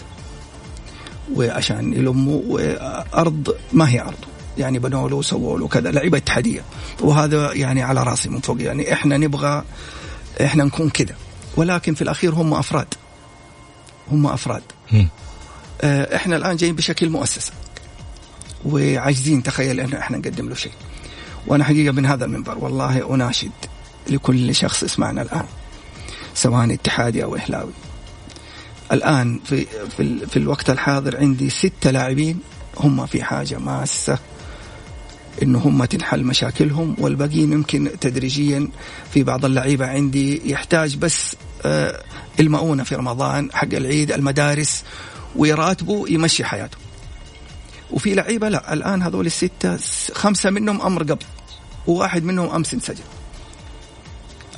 [1.35, 6.65] وعشان يلموا وأرض ما هي ارضه يعني بنوا له وسووا له كذا لعيبة اتحادية.
[7.01, 9.65] وهذا يعني على راسي من فوق يعني إحنا نبغى
[10.45, 11.15] إحنا نكون كذا
[11.57, 12.95] ولكن في الأخير هم أفراد.
[14.11, 14.63] هم أفراد.
[15.81, 17.53] آه إحنا الآن جايين بشكل مؤسسه
[18.65, 20.73] وعاجزين تخيل ان إحنا نقدم له شيء.
[21.47, 23.51] وأنا حقيقة من هذا المنبر والله أناشد
[24.11, 25.45] لكل شخص يسمعنا الآن
[26.35, 27.73] سواء اتحادي أو إهلاوي.
[28.93, 29.67] الآن في
[29.97, 32.41] في, في الوقت الحاضر عندي ستة لاعبين
[32.77, 34.19] هم في حاجة ماسة.
[35.43, 38.69] انه هم تنحل مشاكلهم والباقيين يمكن تدريجيا
[39.13, 42.03] في بعض اللعيبة عندي يحتاج بس آه،
[42.41, 44.85] المؤونه في رمضان حق العيد المدارس
[45.37, 46.79] ويراتبه يمشي حياته.
[47.91, 49.79] وفي لعيبة لا الآن هذول الستة
[50.15, 51.23] خمسة منهم أمر قبض
[51.87, 53.05] وواحد منهم أمس انسجن.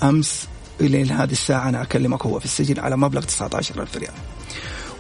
[0.03, 0.49] أمس
[0.81, 4.13] إلى هذه الساعة أنا أكلمك هو في السجن على مبلغ 19000 ريال.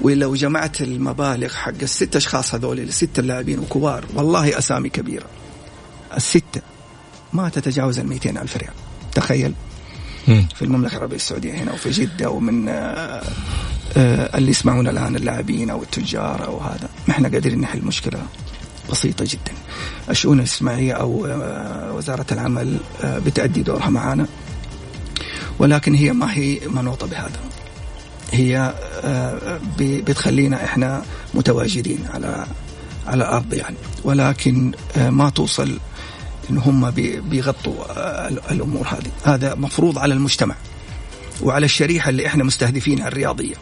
[0.01, 5.27] ولو جمعت المبالغ حق الست أشخاص هذول الست اللاعبين وكبار والله أسامي كبيرة.
[6.17, 6.61] الستة
[7.33, 8.73] ما تتجاوز ال ألف ريال.
[9.15, 9.55] تخيل.
[10.27, 13.23] في المملكة العربية السعودية هنا وفي جدة ومن آه،
[13.97, 16.89] آه، اللي يسمعون الآن اللاعبين أو التجار أو هذا.
[17.09, 18.23] ما إحنا قادرين نحل مشكلة
[18.91, 19.53] بسيطة جدا.
[20.11, 24.27] الشؤون الاجتماعية أو آه، وزارة العمل بتأدي دورها معنا
[25.59, 27.41] ولكن هي ما هي منوطة بهذا.
[28.33, 28.75] هي
[29.79, 31.03] بتخلينا إحنا
[31.35, 32.47] متواجدين على
[33.07, 33.77] على الأرض يعني.
[34.05, 35.79] ولكن ما توصل
[36.51, 37.75] إن هم بيغطوا
[38.29, 39.35] الأمور هذه.
[39.35, 40.55] هذا مفروض على المجتمع
[41.43, 43.55] وعلى الشريحة اللي إحنا مستهدفينها الرياضية.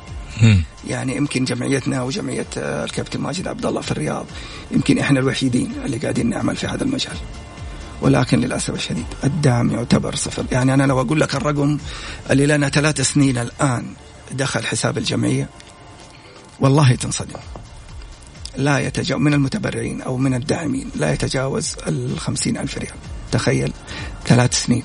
[0.88, 4.26] يعني يمكن جمعيتنا وجمعية الكابتن ماجد عبد الله في الرياض
[4.70, 7.16] يمكن إحنا الوحيدين اللي قاعدين نعمل في هذا المجال.
[8.02, 10.44] ولكن للأسف الشديد الدعم يعتبر صفر.
[10.52, 11.78] يعني أنا لو أقول لك الرقم
[12.30, 13.86] اللي لنا ثلاث سنين الآن
[14.32, 15.48] دخل حساب الجمعية
[16.60, 17.40] والله تنصدم.
[18.56, 22.94] لا يتجاوز من المتبرعين أو من الداعمين لا يتجاوز الخمسين ألف ريال.
[23.32, 23.72] تخيل
[24.26, 24.82] ثلاث سنين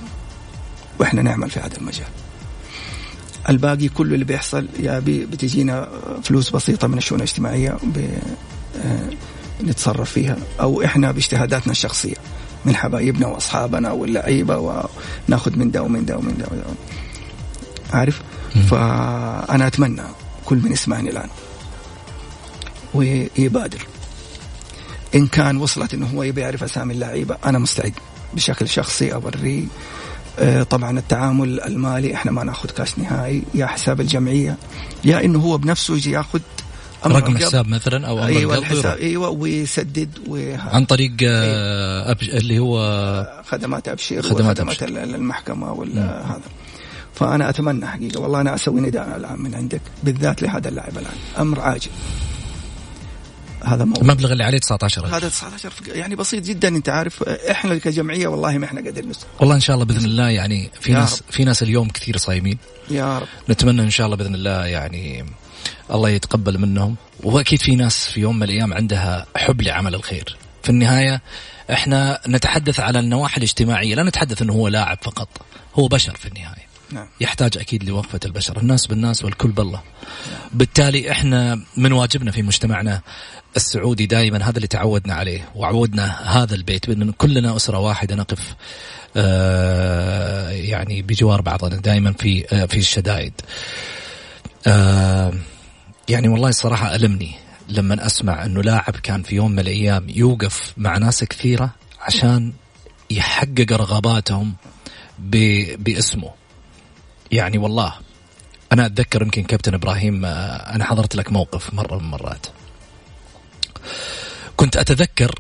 [0.99, 2.07] وإحنا نعمل في هذا المجال.
[3.49, 5.89] الباقي كله اللي بيحصل يا بي بتجينا
[6.23, 7.77] فلوس بسيطة من الشؤون الاجتماعية
[8.85, 9.09] آه،
[9.63, 12.15] نتصرف فيها أو إحنا باجتهاداتنا الشخصية
[12.65, 16.45] من حبايبنا وأصحابنا واللعيبة وناخذ من ده ومن ده ومن ده
[17.93, 18.21] عارف؟
[18.69, 20.01] فأنا أتمنى
[20.45, 21.29] كل من يسمعني الآن
[22.95, 23.87] ويبادر.
[25.15, 27.93] إن كان وصلت إنه هو يبي يعرف أسامي اللعيبة أنا مستعد.
[28.33, 29.63] بشكل شخصي أوريه
[30.39, 34.57] آه، طبعا التعامل المالي إحنا ما نأخذ كاش نهائي يا حساب الجمعية
[35.03, 36.39] يا إنه هو بنفسه يجي يأخذ
[37.05, 40.55] رقم حساب مثلا أو أيوه الحساب أيوه ويسدد و...
[40.59, 42.11] عن طريق أيوة.
[42.11, 42.29] أبش...
[42.29, 46.49] اللي هو خدمات أبشر خدمات, خدمات المحكمه ولا هذا.
[47.13, 51.59] فأنا أتمنى حقيقة والله أنا أسوي نداء الان من عندك بالذات لهذا اللاعب الآن أمر
[51.59, 51.91] عاجل.
[53.65, 58.27] هذا موضوع المبلغ اللي عليه 19 هذا 19 يعني بسيط جدا أنت عارف إحنا كجمعية
[58.27, 59.29] والله ما إحنا قادرين نسوي.
[59.39, 61.31] والله إن شاء الله بإذن الله يعني في ناس رب.
[61.31, 62.57] في ناس اليوم كثير صايمين.
[62.89, 63.27] يا رب.
[63.49, 65.25] نتمنى إن شاء الله بإذن الله يعني
[65.91, 66.95] الله يتقبل منهم.
[67.23, 70.37] وأكيد في ناس في يوم من الأيام عندها حب لعمل الخير.
[70.63, 71.21] في النهاية
[71.71, 73.95] إحنا نتحدث على النواحي الاجتماعية.
[73.95, 75.29] لا نتحدث إنه هو لاعب فقط
[75.75, 76.64] هو بشر في النهاية.
[76.91, 77.07] نعم.
[77.21, 79.81] يحتاج أكيد لوقفه البشر الناس بالناس والكل بالله.
[80.53, 83.01] بالتالي إحنا من واجبنا في مجتمعنا
[83.55, 88.55] السعودي دائما هذا اللي تعودنا عليه وعودنا هذا البيت بأن كلنا أسرة واحدة نقف
[89.17, 93.33] آه يعني بجوار بعضنا دائما في آه في الشدائد.
[94.67, 95.33] آه
[96.09, 97.31] يعني والله الصراحه ألمني
[97.69, 101.69] لما أسمع أنه لاعب كان في يوم من الأيام يوقف مع ناس كثيرة
[102.01, 102.53] عشان
[103.09, 104.53] يحقق رغباتهم
[105.77, 106.44] باسمه.
[107.31, 107.93] يعني والله
[108.71, 112.47] أنا أتذكر يمكن كابتن إبراهيم آه، أنا حضرت لك موقف مرة من المرات.
[114.55, 115.39] كنت أتذكر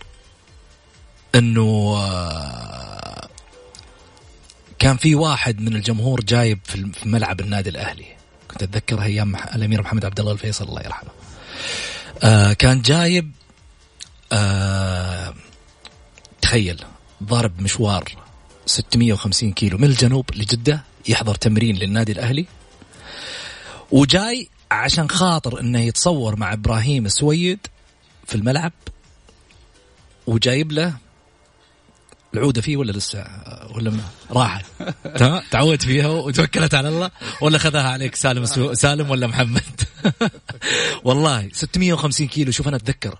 [1.35, 3.27] إنه آه،
[4.79, 8.05] كان في واحد من الجمهور جايب في ملعب النادي الأهلي.
[8.51, 11.09] كنت أتذكر أيام الأمير محمد عبد الله الفيصل الله يرحمه.
[12.23, 13.31] آه كان جايب
[16.41, 16.83] تخيل
[17.23, 18.11] ضارب مشوار
[18.65, 20.83] 650 كيلو من الجنوب لجدة.
[21.07, 22.45] يحضر تمرين للنادي الأهلي
[23.91, 27.59] وجاي عشان خاطر إنه يتصور مع إبراهيم السويد
[28.27, 28.71] في الملعب
[30.27, 30.93] وجايب له
[32.33, 33.25] العودة فيه ولا لسه؟
[33.75, 33.93] ولا
[34.31, 34.65] راحت.
[35.19, 39.81] تمام؟ تعودت فيها وتوكلت على الله ولا خذاها عليك سالم سالم ولا محمد؟
[41.05, 43.19] والله 650 كيلو شوف أنا أتذكر.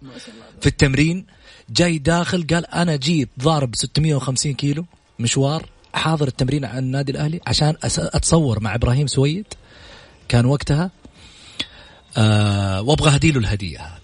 [0.62, 1.26] في التمرين
[1.70, 4.86] جاي داخل قال أنا جيت ضارب 650 كيلو
[5.20, 5.66] مشوار.
[5.96, 9.46] حاضر التمرين على النادي الأهلي عشان أتصور مع إبراهيم سويد.
[10.28, 10.92] كان وقتها
[12.18, 14.00] أه وأبغى أهدي له الهدية هذه.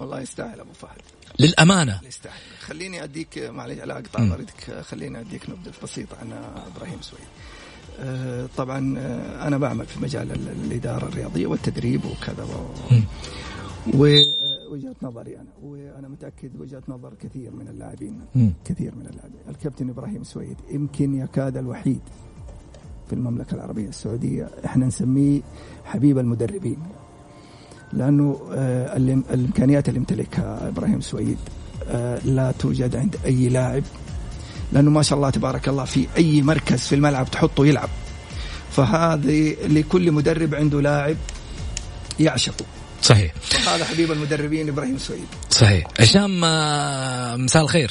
[0.00, 1.00] والله يستاهل أبو فهد.
[1.38, 2.00] للأمانة.
[2.08, 2.40] يستاهل.
[2.60, 6.32] خليني أديك معلش على اقطع طريقك خليني أديك نبذة بسيطة عن
[6.76, 7.22] إبراهيم سويد.
[8.00, 12.44] أه طبعا آه، أنا بعمل في مجال الإدارة الرياضية والتدريب وكذا
[13.94, 14.18] و...
[14.70, 18.20] وجهة نظري أنا وأنا متأكد وجهة نظر كثير من اللاعبين
[18.64, 19.40] كثير من اللاعبين.
[19.48, 22.00] الكابتن إبراهيم سويد يمكن يكاد الوحيد
[23.06, 25.40] في المملكة العربية السعودية إحنا نسميه
[25.84, 26.78] حبيب المدربين
[27.92, 28.96] لأنه آه
[29.34, 31.38] الإمكانيات اللي يمتلكها إبراهيم سويد
[31.88, 33.82] آه لا توجد عند أي لاعب
[34.72, 37.88] لأنه ما شاء الله تبارك الله في أي مركز في الملعب تحطه يلعب.
[38.70, 41.16] فهذه لكل مدرب عنده لاعب
[42.20, 42.64] يعشقه.
[43.00, 43.32] صحيح.
[43.68, 45.28] هذا حبيب المدربين إبراهيم سويد.
[45.50, 45.84] صحيح.
[46.00, 47.90] هشام آه، مساء الخير.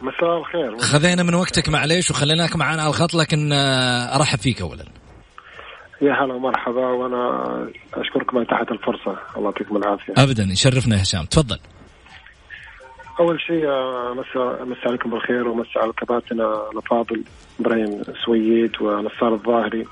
[0.00, 0.78] مساء الخير.
[0.78, 4.84] خذينا من وقتك معليش وخليناك معنا على الخط لكن آه، أرحب فيك اولا.
[6.02, 7.44] يا هلا ومرحبا وأنا
[7.94, 9.18] أشكركم على تحت الفرصة.
[9.36, 10.12] الله يعطيكم العافية.
[10.18, 11.24] ابدا يشرفنا هشام.
[11.24, 11.58] تفضل.
[13.20, 13.66] أول شيء
[14.14, 17.24] مساء مساء عليكم بالخير ومساء على كباتنا الافاضل
[17.60, 19.86] إبراهيم سويد ونصار الظاهري.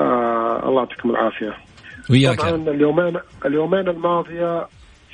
[0.00, 1.65] آه الله يعطيكم العافية.
[2.10, 2.40] وياك.
[2.40, 4.66] طبعا اليومين اليومين الماضية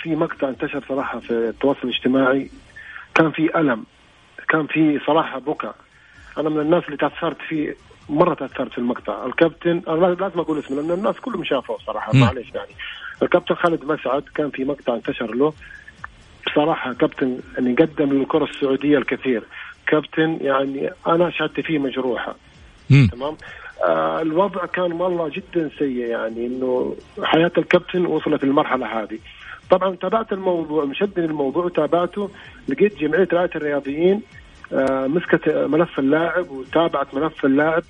[0.02, 2.50] في مقطع انتشر صراحة في التواصل الاجتماعي.
[3.14, 3.84] كان في ألم.
[4.48, 5.72] كان في صراحة بكى
[6.38, 7.76] أنا من الناس اللي تأثرت فيه
[8.08, 9.26] مرة تأثرت في المقطع.
[9.26, 12.70] الكابتن أنا لازم أقول اسمه لأن الناس كلهم شافوه صراحة معليش يعني.
[13.22, 15.52] الكابتن خالد مسعد كان في مقطع انتشر له.
[16.46, 19.42] بصراحه كابتن يعني قدم للكرة السعودية الكثير.
[19.86, 22.34] كابتن يعني أنا شهادتي فيه مجروحة.
[23.10, 23.36] تمام؟
[23.84, 29.18] آه الوضع كان والله جدا سيء يعني إنه حياة الكابتن وصلت للمرحلة هذه.
[29.70, 32.30] طبعا تابعت الموضوع مشدني الموضوع وتابعته
[32.68, 34.22] لقيت جمعية رعاية الرياضيين
[34.72, 37.82] آه مسكت ملف اللاعب وتابعت ملف اللاعب.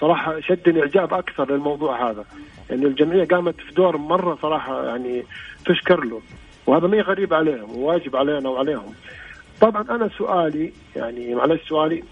[0.00, 2.24] صراحة شدني إعجاب أكثر للموضوع هذا.
[2.70, 5.24] يعني الجمعية قامت في دور مرة صراحة يعني
[5.66, 6.20] تشكر له.
[6.66, 8.94] وهذا ما غريب عليهم وواجب علينا وعليهم.
[9.60, 12.02] طبعا أنا سؤالي يعني معلش سؤالي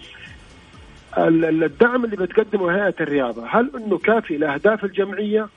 [1.19, 5.49] الدعم اللي بتقدمه هيئة الرياضة هل إنه كافي لأهداف الجمعية؟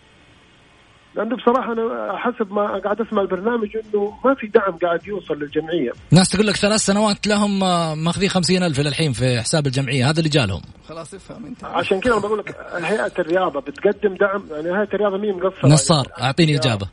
[1.15, 5.91] لأنه بصراحة أنا حسب ما قاعد أسمع البرنامج إنه ما في دعم قاعد يوصل للجمعية.
[6.11, 7.59] ناس تقول لك ثلاث سنوات لهم
[8.03, 10.61] ماخذين خمسين ألف للحين في حساب الجمعية هذا اللي جالهم.
[10.87, 11.63] خلاص افهم انت.
[11.63, 16.57] عشان كذا بقول لك هيئة الرياضة بتقدم دعم يعني هيئة الرياضة مين مقصرة؟ نصار أعطيني
[16.57, 16.87] إجابة.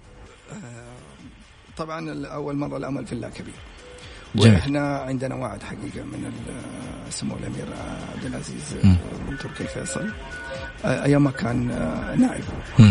[1.77, 3.55] طبعا أول مرة الأمل في الله كبير.
[4.35, 6.33] وإحنا عندنا وعد حقيقة من
[7.11, 7.67] سمو الأمير
[8.17, 8.75] عبد العزيز
[9.29, 10.13] بن تركي الفيصل
[10.85, 11.69] أيام ما كان
[12.19, 12.45] نائب.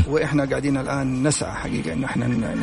[0.08, 2.56] وإحنا قاعدين الآن نسعى حقيقة إنه إحنا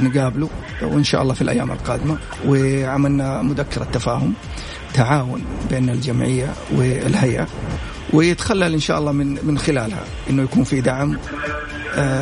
[0.00, 0.50] نقابله
[0.82, 2.18] وإن شاء الله في الأيام القادمة.
[2.46, 4.34] وعملنا مذكرة تفاهم
[4.94, 7.46] تعاون بين الجمعية والهيئة.
[8.12, 11.18] ويتخلل إن شاء الله من من خلالها إنه يكون في دعم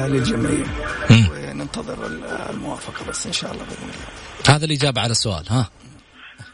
[0.07, 0.65] للجمعية.
[1.11, 1.97] وننتظر
[2.51, 4.24] الموافقة بس إن شاء الله بإذن الله.
[4.49, 5.71] هذا الإجابة على السؤال ها؟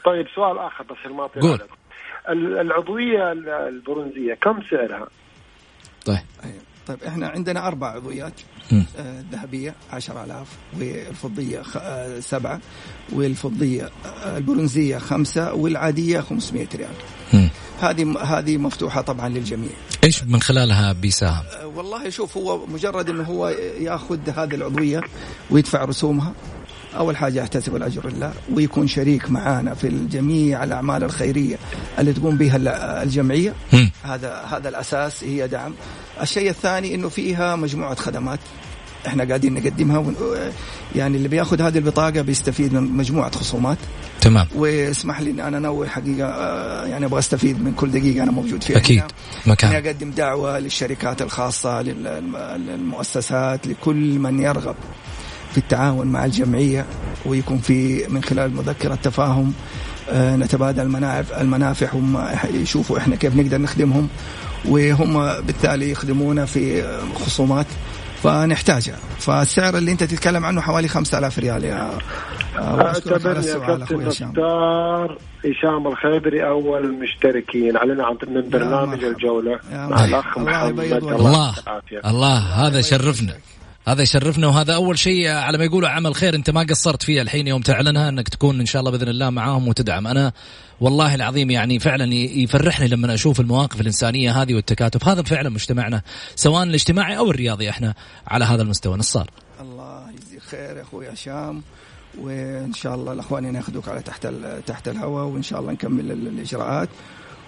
[0.05, 1.61] طيب سؤال آخر بس ما قول.
[2.61, 3.33] العضوية
[3.69, 5.09] البرونزية كم سعرها؟
[6.05, 6.19] طيب.
[6.87, 8.33] طيب إحنا عندنا أربع عضويات
[8.99, 11.63] الذهبية 10000 والفضية
[12.21, 12.61] سبعة
[13.13, 13.91] والفضية
[14.27, 17.51] البرونزية خمسة والعادية 500 ريال.
[17.81, 19.71] هذه هذه مفتوحة طبعا للجميع.
[20.05, 25.01] إيش من خلالها بيساهم؟ والله شوف هو مجرد إنه هو ياخذ هذه العضوية
[25.51, 26.33] ويدفع رسومها
[26.99, 31.57] أول حاجة يحتسب الأجر لله ويكون شريك معانا في جميع الأعمال الخيرية
[31.99, 32.57] اللي تقوم بها
[33.03, 33.55] الجمعية.
[33.73, 33.89] م.
[34.05, 35.75] هذا هذا الأساس هي دعم.
[36.23, 38.39] الشيء الثاني إنه فيها مجموعة خدمات.
[39.07, 40.05] إحنا قاعدين نقدمها
[40.97, 43.79] يعني اللي بياخذ هذه البطاقة بيستفيد من مجموعة خصومات.
[44.21, 44.47] تمام.
[44.55, 46.29] واسمح لي ان أنا أنوه حقيقة
[46.87, 49.03] يعني أبغى أستفيد من كل دقيقة أنا موجود فيها أكيد.
[49.47, 49.75] مكان.
[49.75, 54.77] إني أقدم دعوة للشركات الخاصة للمؤسسات لكل من يرغب.
[55.53, 56.87] في التعاون مع الجمعية
[57.27, 59.53] ويكون في من خلال مذكرة تفاهم
[60.13, 62.25] نتبادل المنافع المنافع هم
[62.55, 64.09] يشوفوا إحنا كيف نقدر نخدمهم
[64.69, 66.83] وهم بالتالي يخدمونا في
[67.15, 67.67] خصومات
[68.23, 68.97] فنحتاجها.
[69.19, 71.91] فالسعر اللي أنت تتكلم عنه حوالي 5000 ريال يا
[72.59, 75.87] اعتبرني يا كابتن مختار هشام.
[75.87, 77.77] الخيبري أول المشتركين.
[77.77, 81.55] علينا من برنامج الجولة مع الأخ محمد الله
[82.05, 83.35] الله هذا يشرفنا
[83.89, 87.47] هذا يشرفنا وهذا أول شيء على ما يقولوا عمل خير أنت ما قصرت فيه الحين
[87.47, 90.07] يوم تعلنها أنك تكون إن شاء الله بإذن الله معاهم وتدعم.
[90.07, 90.33] أنا
[90.81, 95.09] والله العظيم يعني فعلا يفرحني لما أشوف المواقف الإنسانية هذه والتكاتف.
[95.09, 96.03] هذا فعلا مجتمعنا
[96.37, 97.95] سواء الاجتماعي أو الرياضي إحنا
[98.27, 98.97] على هذا المستوى.
[98.97, 99.31] نصار.
[99.61, 101.63] الله يجزيك خير يا أخوي هشام
[102.19, 104.29] وإن شاء الله الأخوان ياخذوك على تحت
[104.67, 106.89] تحت الهواء وإن شاء الله نكمل الإجراءات.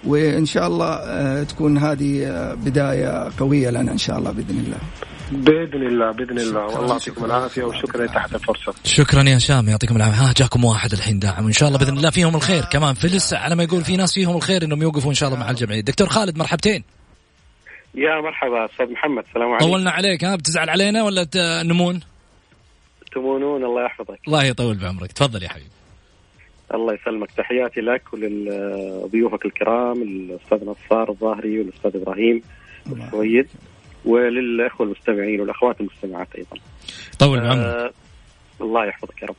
[0.04, 2.26] وإن شاء الله تكون هذه
[2.64, 4.78] بداية قوية لنا إن شاء الله بإذن الله.
[5.32, 6.64] بإذن الله بإذن الله.
[6.64, 8.74] والله يعطيكم العافية وشكرا تحت الفرصة.
[8.84, 10.28] شكرا يا هشام يعطيكم العافية.
[10.28, 11.44] ها جاكم واحد الحين داعم.
[11.44, 12.64] وإن شاء الله بإذن الله فيهم الخير.
[12.64, 15.40] كمان في لسه على ما يقول في ناس فيهم الخير إنهم يوقفوا إن شاء الله
[15.40, 15.80] مع الجمعية.
[15.80, 16.84] دكتور خالد مرحبتين.
[17.94, 19.66] يا مرحبا أستاذ محمد السلام عليكم.
[19.66, 20.24] طولنا عليك.
[20.24, 21.26] ها بتزعل علينا ولا
[21.62, 22.00] نمون؟
[23.14, 24.18] تمونون الله يحفظك.
[24.26, 25.12] الله يطول بعمرك.
[25.12, 25.70] تفضل يا حبيبي.
[26.74, 27.30] الله يسلمك.
[27.30, 32.42] تحياتي لك ولضيوفك الكرام الأستاذ نصار الظاهري والأستاذ إبراهيم
[32.86, 33.48] السويد.
[34.04, 36.56] وللإخوة المستمعين والأخوات المستمعات أيضا.
[37.18, 37.56] طول بعمرك.
[37.66, 37.90] آه
[38.60, 39.36] الله يحفظك يا رب.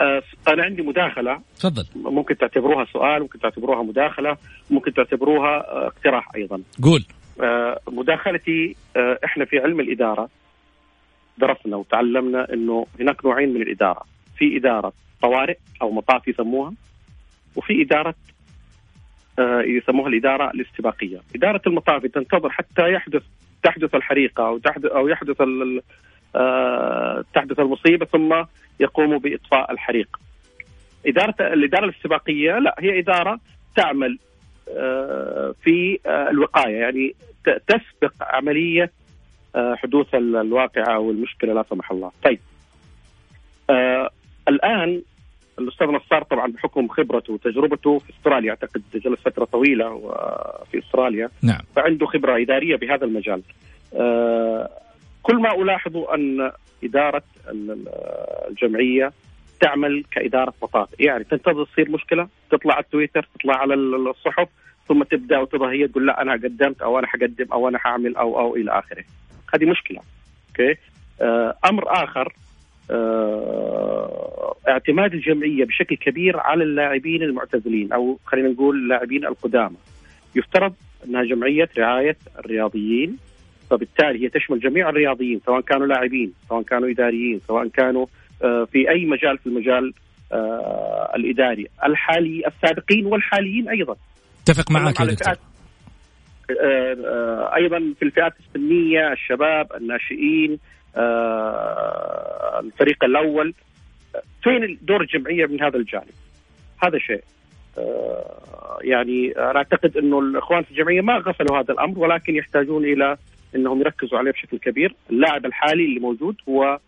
[0.00, 0.22] آه
[0.52, 4.36] أنا عندي مداخلة تفضل ممكن تعتبروها سؤال ممكن تعتبروها مداخلة
[4.70, 6.62] ممكن تعتبروها آه اقتراح أيضا.
[6.82, 7.04] قول.
[7.40, 10.28] آه مداخلتي آه إحنا في علم الإدارة
[11.38, 14.02] درسنا وتعلمنا إنه هناك نوعين من الإدارة،
[14.36, 16.72] في إدارة طوارئ أو مطاف يسموها
[17.56, 18.14] وفي إدارة
[19.64, 23.22] يسموها الإدارة الاستباقيه، إدارة المطاف تنتظر حتى يحدث
[23.62, 25.36] تحدث الحريقة أو تحدث أو يحدث
[27.34, 28.44] تحدث المصيبة ثم
[28.80, 30.20] يقوموا بإطفاء الحريق.
[31.06, 33.40] اداره الإدارة الاستباقيه لا هي إدارة
[33.76, 34.18] تعمل
[35.62, 38.90] في الوقاية يعني تسبق عملية
[39.56, 42.12] حدوث الواقعة أو المشكلة لا سمح الله.
[42.24, 42.38] طيب
[44.48, 45.02] الآن
[45.62, 48.50] الاستاذ نصار طبعا بحكم خبرته وتجربته في أستراليا.
[48.50, 49.98] أعتقد جلس فترة طويلة
[50.70, 51.28] في أستراليا.
[51.42, 51.60] نعم.
[51.76, 53.42] فعنده خبرة إدارية بهذا المجال.
[53.94, 54.70] آه،
[55.22, 56.50] كل ما الاحظه أن
[56.84, 57.22] إدارة
[58.50, 59.12] الجمعية
[59.60, 64.48] تعمل كإدارة بطاطا يعني تنتظر تصير مشكلة تطلع على التويتر تطلع على الصحف
[64.88, 68.40] ثم تبدأ وتظهر هي تقول لا أنا قدمت أو أنا حقدم أو أنا حاعمل أو
[68.40, 69.04] أو إلى آخره.
[69.54, 70.00] هذه مشكلة.
[70.48, 70.78] أوكي؟
[71.20, 72.32] آه، أمر آخر
[74.68, 79.76] اعتماد الجمعية بشكل كبير على اللاعبين المعتزلين أو خلينا نقول اللاعبين القدامى.
[80.36, 80.74] يفترض
[81.06, 83.16] أنها جمعية رعاية الرياضيين
[83.70, 88.06] فبالتالي هي تشمل جميع الرياضيين سواء كانوا لاعبين سواء كانوا إداريين سواء كانوا
[88.44, 89.92] آه، في أي مجال في المجال
[91.16, 91.66] الإداري.
[91.86, 93.96] الحالي السابقين والحاليين أيضا.
[94.42, 95.34] اتفق معك يا دكتور.
[97.56, 100.58] أيضا في الفئات السنية الشباب الناشئين آه،
[102.60, 103.54] الفريق الأول
[104.42, 106.14] فين دور الجمعية من هذا الجانب؟
[106.84, 107.24] هذا شيء
[107.78, 113.16] آه، يعني أنا أعتقد إنه الإخوان في الجمعية ما غفلوا هذا الأمر ولكن يحتاجون إلى
[113.54, 116.78] إنهم يركزوا عليه بشكل كبير، اللاعب الحالي اللي موجود هو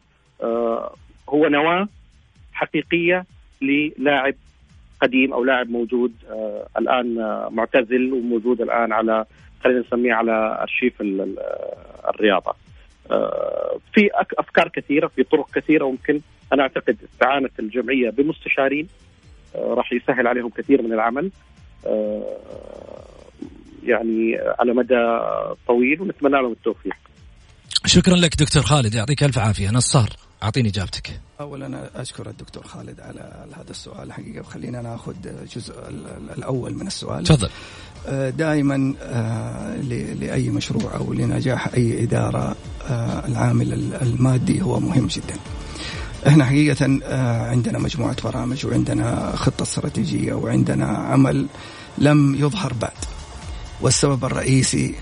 [0.43, 0.95] آه،
[1.29, 1.89] هو نواة
[2.53, 3.25] حقيقية
[3.63, 4.35] للاعب
[5.01, 6.13] قديم أو لاعب موجود
[6.79, 7.15] الآن
[7.51, 9.25] معتزل وموجود الآن على
[9.65, 10.95] خلينا نسميه على أرشيف
[12.09, 12.55] الرياضة.
[13.95, 16.21] في أفكار كثيرة في طرق كثيرة ممكن
[16.53, 18.89] أنا أعتقد استعانة الجمعية بمستشارين
[19.55, 21.31] آه، راح يسهل عليهم كثير من العمل
[21.87, 22.39] آه،
[23.85, 25.19] يعني على مدى
[25.67, 26.95] طويل ونتمنى لهم التوفيق.
[27.87, 30.09] شكرا لك دكتور خالد يعطيك ألف عافية نصار
[30.45, 31.21] أعطيني إجابتك.
[31.41, 35.75] اولا أشكر الدكتور خالد على هذا السؤال حقيقة خلينا نأخذ الجزء
[36.39, 37.25] الأول من السؤال.
[37.25, 37.51] تفضل.
[38.07, 39.77] آه، دائما آه،
[40.21, 42.57] لأي مشروع أو لنجاح أي إدارة
[42.89, 43.73] آه، العامل
[44.03, 45.37] المادي هو مهم جدا.
[46.27, 46.85] إحنا حقيقة
[47.51, 51.47] عندنا مجموعة برامج وعندنا خطة استراتيجية وعندنا عمل
[51.99, 52.93] لم يظهر بعد.
[53.81, 54.95] والسبب الرئيسي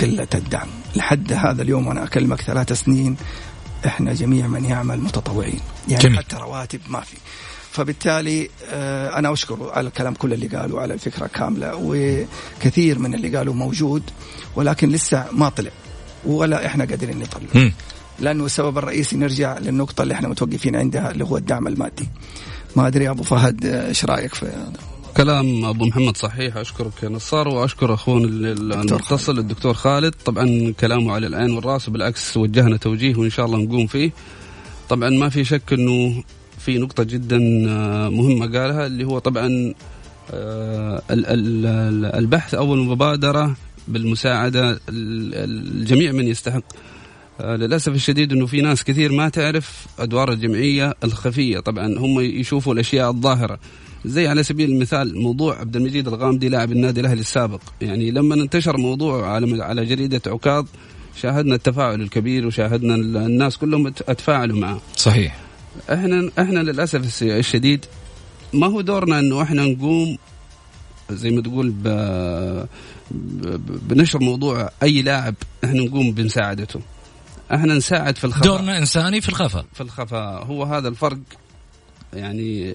[0.00, 3.16] قلة الدعم، لحد هذا اليوم وأنا أكلمك ثلاث سنين
[3.86, 6.18] إحنا جميع من يعمل متطوعين، يعني جميل.
[6.18, 7.16] حتى رواتب ما في.
[7.72, 13.36] فبالتالي آه، أنا اشكره على الكلام كله اللي قاله على الفكرة كاملة وكثير من اللي
[13.36, 14.02] قالوا موجود
[14.56, 15.70] ولكن لسه ما طلع
[16.24, 17.70] ولا إحنا قادرين نطلع.
[18.20, 22.08] لأنه السبب الرئيسي نرجع للنقطة اللي إحنا متوقفين عندها اللي هو الدعم المادي.
[22.76, 24.72] ما أدري يا أبو فهد إيش رأيك في هذا؟
[25.16, 30.14] كلام أبو محمد صحيح أشكرك يا نصار وأشكر اخونا المتصل الدكتور خالد.
[30.24, 34.12] طبعا كلامه على العين والرأس وبالعكس وجهنا توجيه وإن شاء الله نقوم فيه.
[34.88, 36.22] طبعا ما في شك إنه
[36.58, 37.38] في نقطة جدا
[37.68, 39.74] آه، مهمة قالها اللي هو طبعا
[40.30, 41.02] آه،
[42.18, 43.56] البحث أو المبادرة
[43.88, 46.62] بالمساعدة الجميع من يستحق.
[47.40, 51.60] آه، للأسف الشديد أنه في ناس كثير ما تعرف أدوار الجمعية الخفية.
[51.60, 53.58] طبعا هم يشوفوا الأشياء الظاهرة.
[54.04, 57.60] زي على سبيل المثال موضوع عبد المجيد الغامدي لاعب النادي الأهلي السابق.
[57.80, 60.66] يعني لما انتشر موضوع على على جريدة عكاظ
[61.16, 64.80] شاهدنا التفاعل الكبير وشاهدنا الناس كلهم اتفاعلوا معه.
[64.96, 65.38] صحيح.
[65.92, 67.84] إحنا إحنا للأسف الشديد
[68.52, 70.18] ما هو دورنا إنه إحنا نقوم
[71.10, 71.88] زي ما تقول ب...
[73.88, 75.34] بنشر موضوع أي لاعب
[75.64, 76.80] إحنا نقوم بمساعدته.
[77.54, 78.44] إحنا نساعد في الخفاء.
[78.44, 79.64] دورنا إنساني في الخفاء.
[79.74, 80.44] في الخفاء.
[80.44, 81.18] هو هذا الفرق
[82.12, 82.74] يعني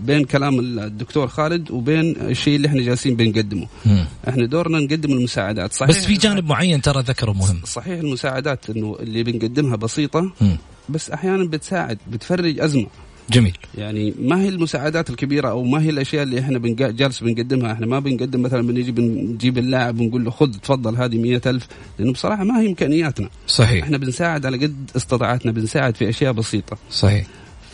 [0.00, 3.66] بين كلام الدكتور خالد وبين الشيء اللي إحنا جالسين بنقدمه.
[3.86, 4.04] م.
[4.28, 5.72] إحنا دورنا نقدم المساعدات.
[5.72, 5.88] صحيح.
[5.88, 7.60] بس في جانب معين ترى ذكره مهم.
[7.64, 10.56] صحيح المساعدات إنه اللي بنقدمها بسيطة م.
[10.88, 12.86] بس أحيانا بتساعد بتفرج أزمة.
[13.30, 13.58] جميل.
[13.78, 16.58] يعني ما هي المساعدات الكبيرة أو ما هي الأشياء اللي إحنا
[16.90, 17.72] جالس بنقدمها.
[17.72, 21.66] إحنا ما بنقدم مثلا بنيجي بنجيب اللاعب ونقول له خذ تفضل هذه مئة ألف.
[21.98, 23.28] لأنه بصراحة ما هي إمكانياتنا.
[23.46, 23.84] صحيح.
[23.84, 26.78] إحنا بنساعد على قد استطاعتنا بنساعد في أشياء بسيطة.
[26.90, 27.26] صحيح.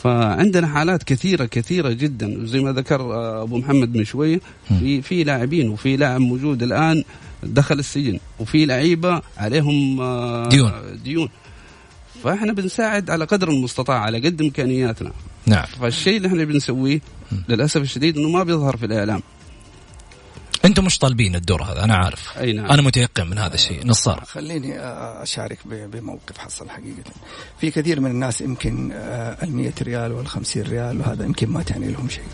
[0.03, 2.47] فعندنا حالات كثيرة كثيرة جدا.
[2.47, 7.05] زي ما ذكر آه، أبو محمد من شوية في في لاعبين وفي لاعب موجود الآن
[7.43, 10.73] دخل السجن وفي لعيبة عليهم آه، ديون.
[11.05, 11.29] ديون.
[12.25, 15.13] فإحنا بنساعد على قدر المستطاع على قد إمكانياتنا.
[15.47, 15.67] نعم.
[15.81, 17.01] فالشيء اللي إحنا بنسويه
[17.49, 19.23] للأسف الشديد إنه ما بيظهر في الإعلام.
[20.69, 22.39] أنتم مش طالبين الدور هذا أنا عارف.
[22.39, 22.67] أي نعم.
[22.67, 24.25] أنا متيقن من هذا الشيء نصار.
[24.25, 24.81] خليني
[25.23, 27.13] أشارك بموقف حصل حقيقة.
[27.61, 32.09] في كثير من الناس يمكن ال ريال وال 50 ريال وهذا يمكن ما تعني لهم
[32.09, 32.25] شيء.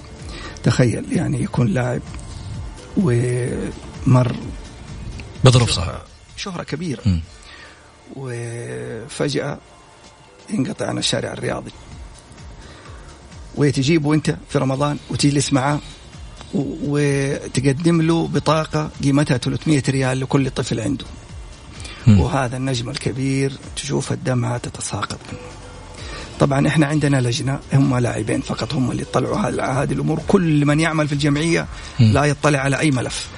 [0.62, 2.00] تخيل يعني يكون لاعب
[2.96, 4.36] ومر
[5.44, 5.98] بظروف صعبه
[6.36, 7.02] شهره كبيرة.
[7.08, 7.20] م.
[8.16, 9.58] وفجأة
[10.50, 11.72] ينقطع عن الشارع الرياضي.
[13.54, 15.80] وتجيبه أنت في رمضان وتجلس معاه
[16.54, 21.04] وتقدم له بطاقة قيمتها 300 ريال لكل طفل عنده.
[22.06, 22.20] م.
[22.20, 25.40] وهذا النجم الكبير تشوف الدمعة تتساقط منه.
[26.40, 29.36] طبعا إحنا عندنا لجنة هم لاعبين فقط هم اللي يطلعوا
[29.82, 30.20] هذه الأمور.
[30.28, 31.66] كل من يعمل في الجمعية
[31.98, 33.28] لا يطلع على أي ملف.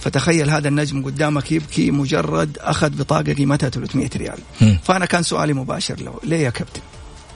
[0.00, 4.38] فتخيل هذا النجم قدامك يبكي مجرد أخذ بطاقة قيمتها 300 ريال.
[4.84, 6.80] فأنا كان سؤالي مباشر له ليه يا كابتن؟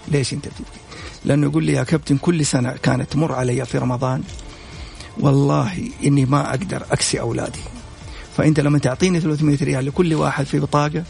[0.09, 0.81] ليش أنت بتبكي؟
[1.25, 4.23] لأنه يقول لي يا كابتن كل سنة كانت تمر علي في رمضان
[5.21, 7.61] والله إني ما أقدر أكسي أولادي.
[8.37, 11.05] فأنت لما تعطيني 300 ريال لكل واحد في بطاقة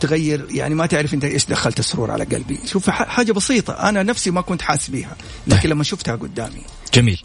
[0.00, 2.58] تغير يعني ما تعرف أنت إيش دخلت السرور على قلبي.
[2.66, 5.70] شوف حاجة بسيطة أنا نفسي ما كنت حاس بيها لكن طيب.
[5.70, 6.62] لما شفتها قدامي.
[6.94, 7.20] جميل.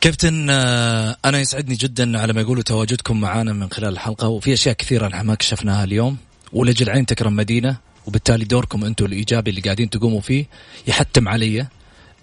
[0.00, 4.74] كابتن آه، أنا يسعدني جدا على ما يقولوا تواجدكم معنا من خلال الحلقة وفي أشياء
[4.74, 6.16] كثيرة نحن ما كشفناها اليوم.
[6.52, 7.76] ولجل عين تكرم مدينة
[8.06, 10.46] وبالتالي دوركم أنتم الإيجابي اللي قاعدين تقوموا فيه
[10.86, 11.66] يحتم علي.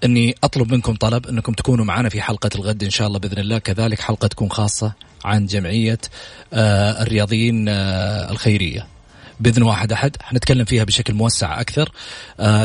[0.03, 3.57] إني أطلب منكم طلب أنكم تكونوا معنا في حلقة الغد إن شاء الله بإذن الله.
[3.57, 4.93] كذلك حلقة تكون خاصة
[5.25, 5.99] عن جمعية
[6.53, 8.87] آه، الرياضيين آه، الخيرية.
[9.39, 11.91] بإذن واحد أحد حنتكلم فيها بشكل موسع أكثر.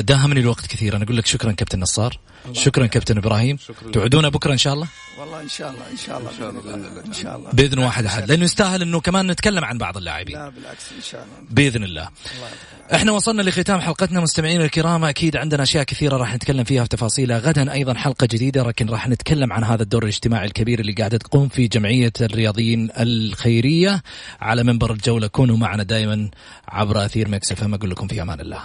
[0.01, 0.97] داهمني الوقت كثير.
[0.97, 2.18] أنا أقول لك شكرا كابتن نصار.
[2.53, 3.59] شكرا كابتن إبراهيم.
[3.92, 4.88] توعدونا بكرة إن شاء الله؟
[5.20, 7.51] والله إن شاء الله إن شاء الله إن شاء الله, إن شاء الله.
[7.53, 8.28] بإذن واحد أحد.
[8.28, 10.36] لأنه يستاهل إنه كمان نتكلم عن بعض اللاعبين.
[10.36, 11.34] لا بالعكس إن شاء الله.
[11.51, 12.49] بإذن الله, الله
[12.95, 14.20] إحنا وصلنا لختام حلقتنا.
[14.20, 17.38] مستمعينا الكرام أكيد عندنا أشياء كثيرة راح نتكلم فيها في تفاصيلها.
[17.38, 21.49] غدا أيضا حلقة جديدة لكن راح نتكلم عن هذا الدور الاجتماعي الكبير اللي قاعدة تقوم
[21.49, 24.03] في جمعية الرياضيين الخيرية.
[24.40, 26.30] على منبر الجولة كونوا معنا دائما
[26.68, 28.61] عبر أثير مكس أقول لكم في أمان الله.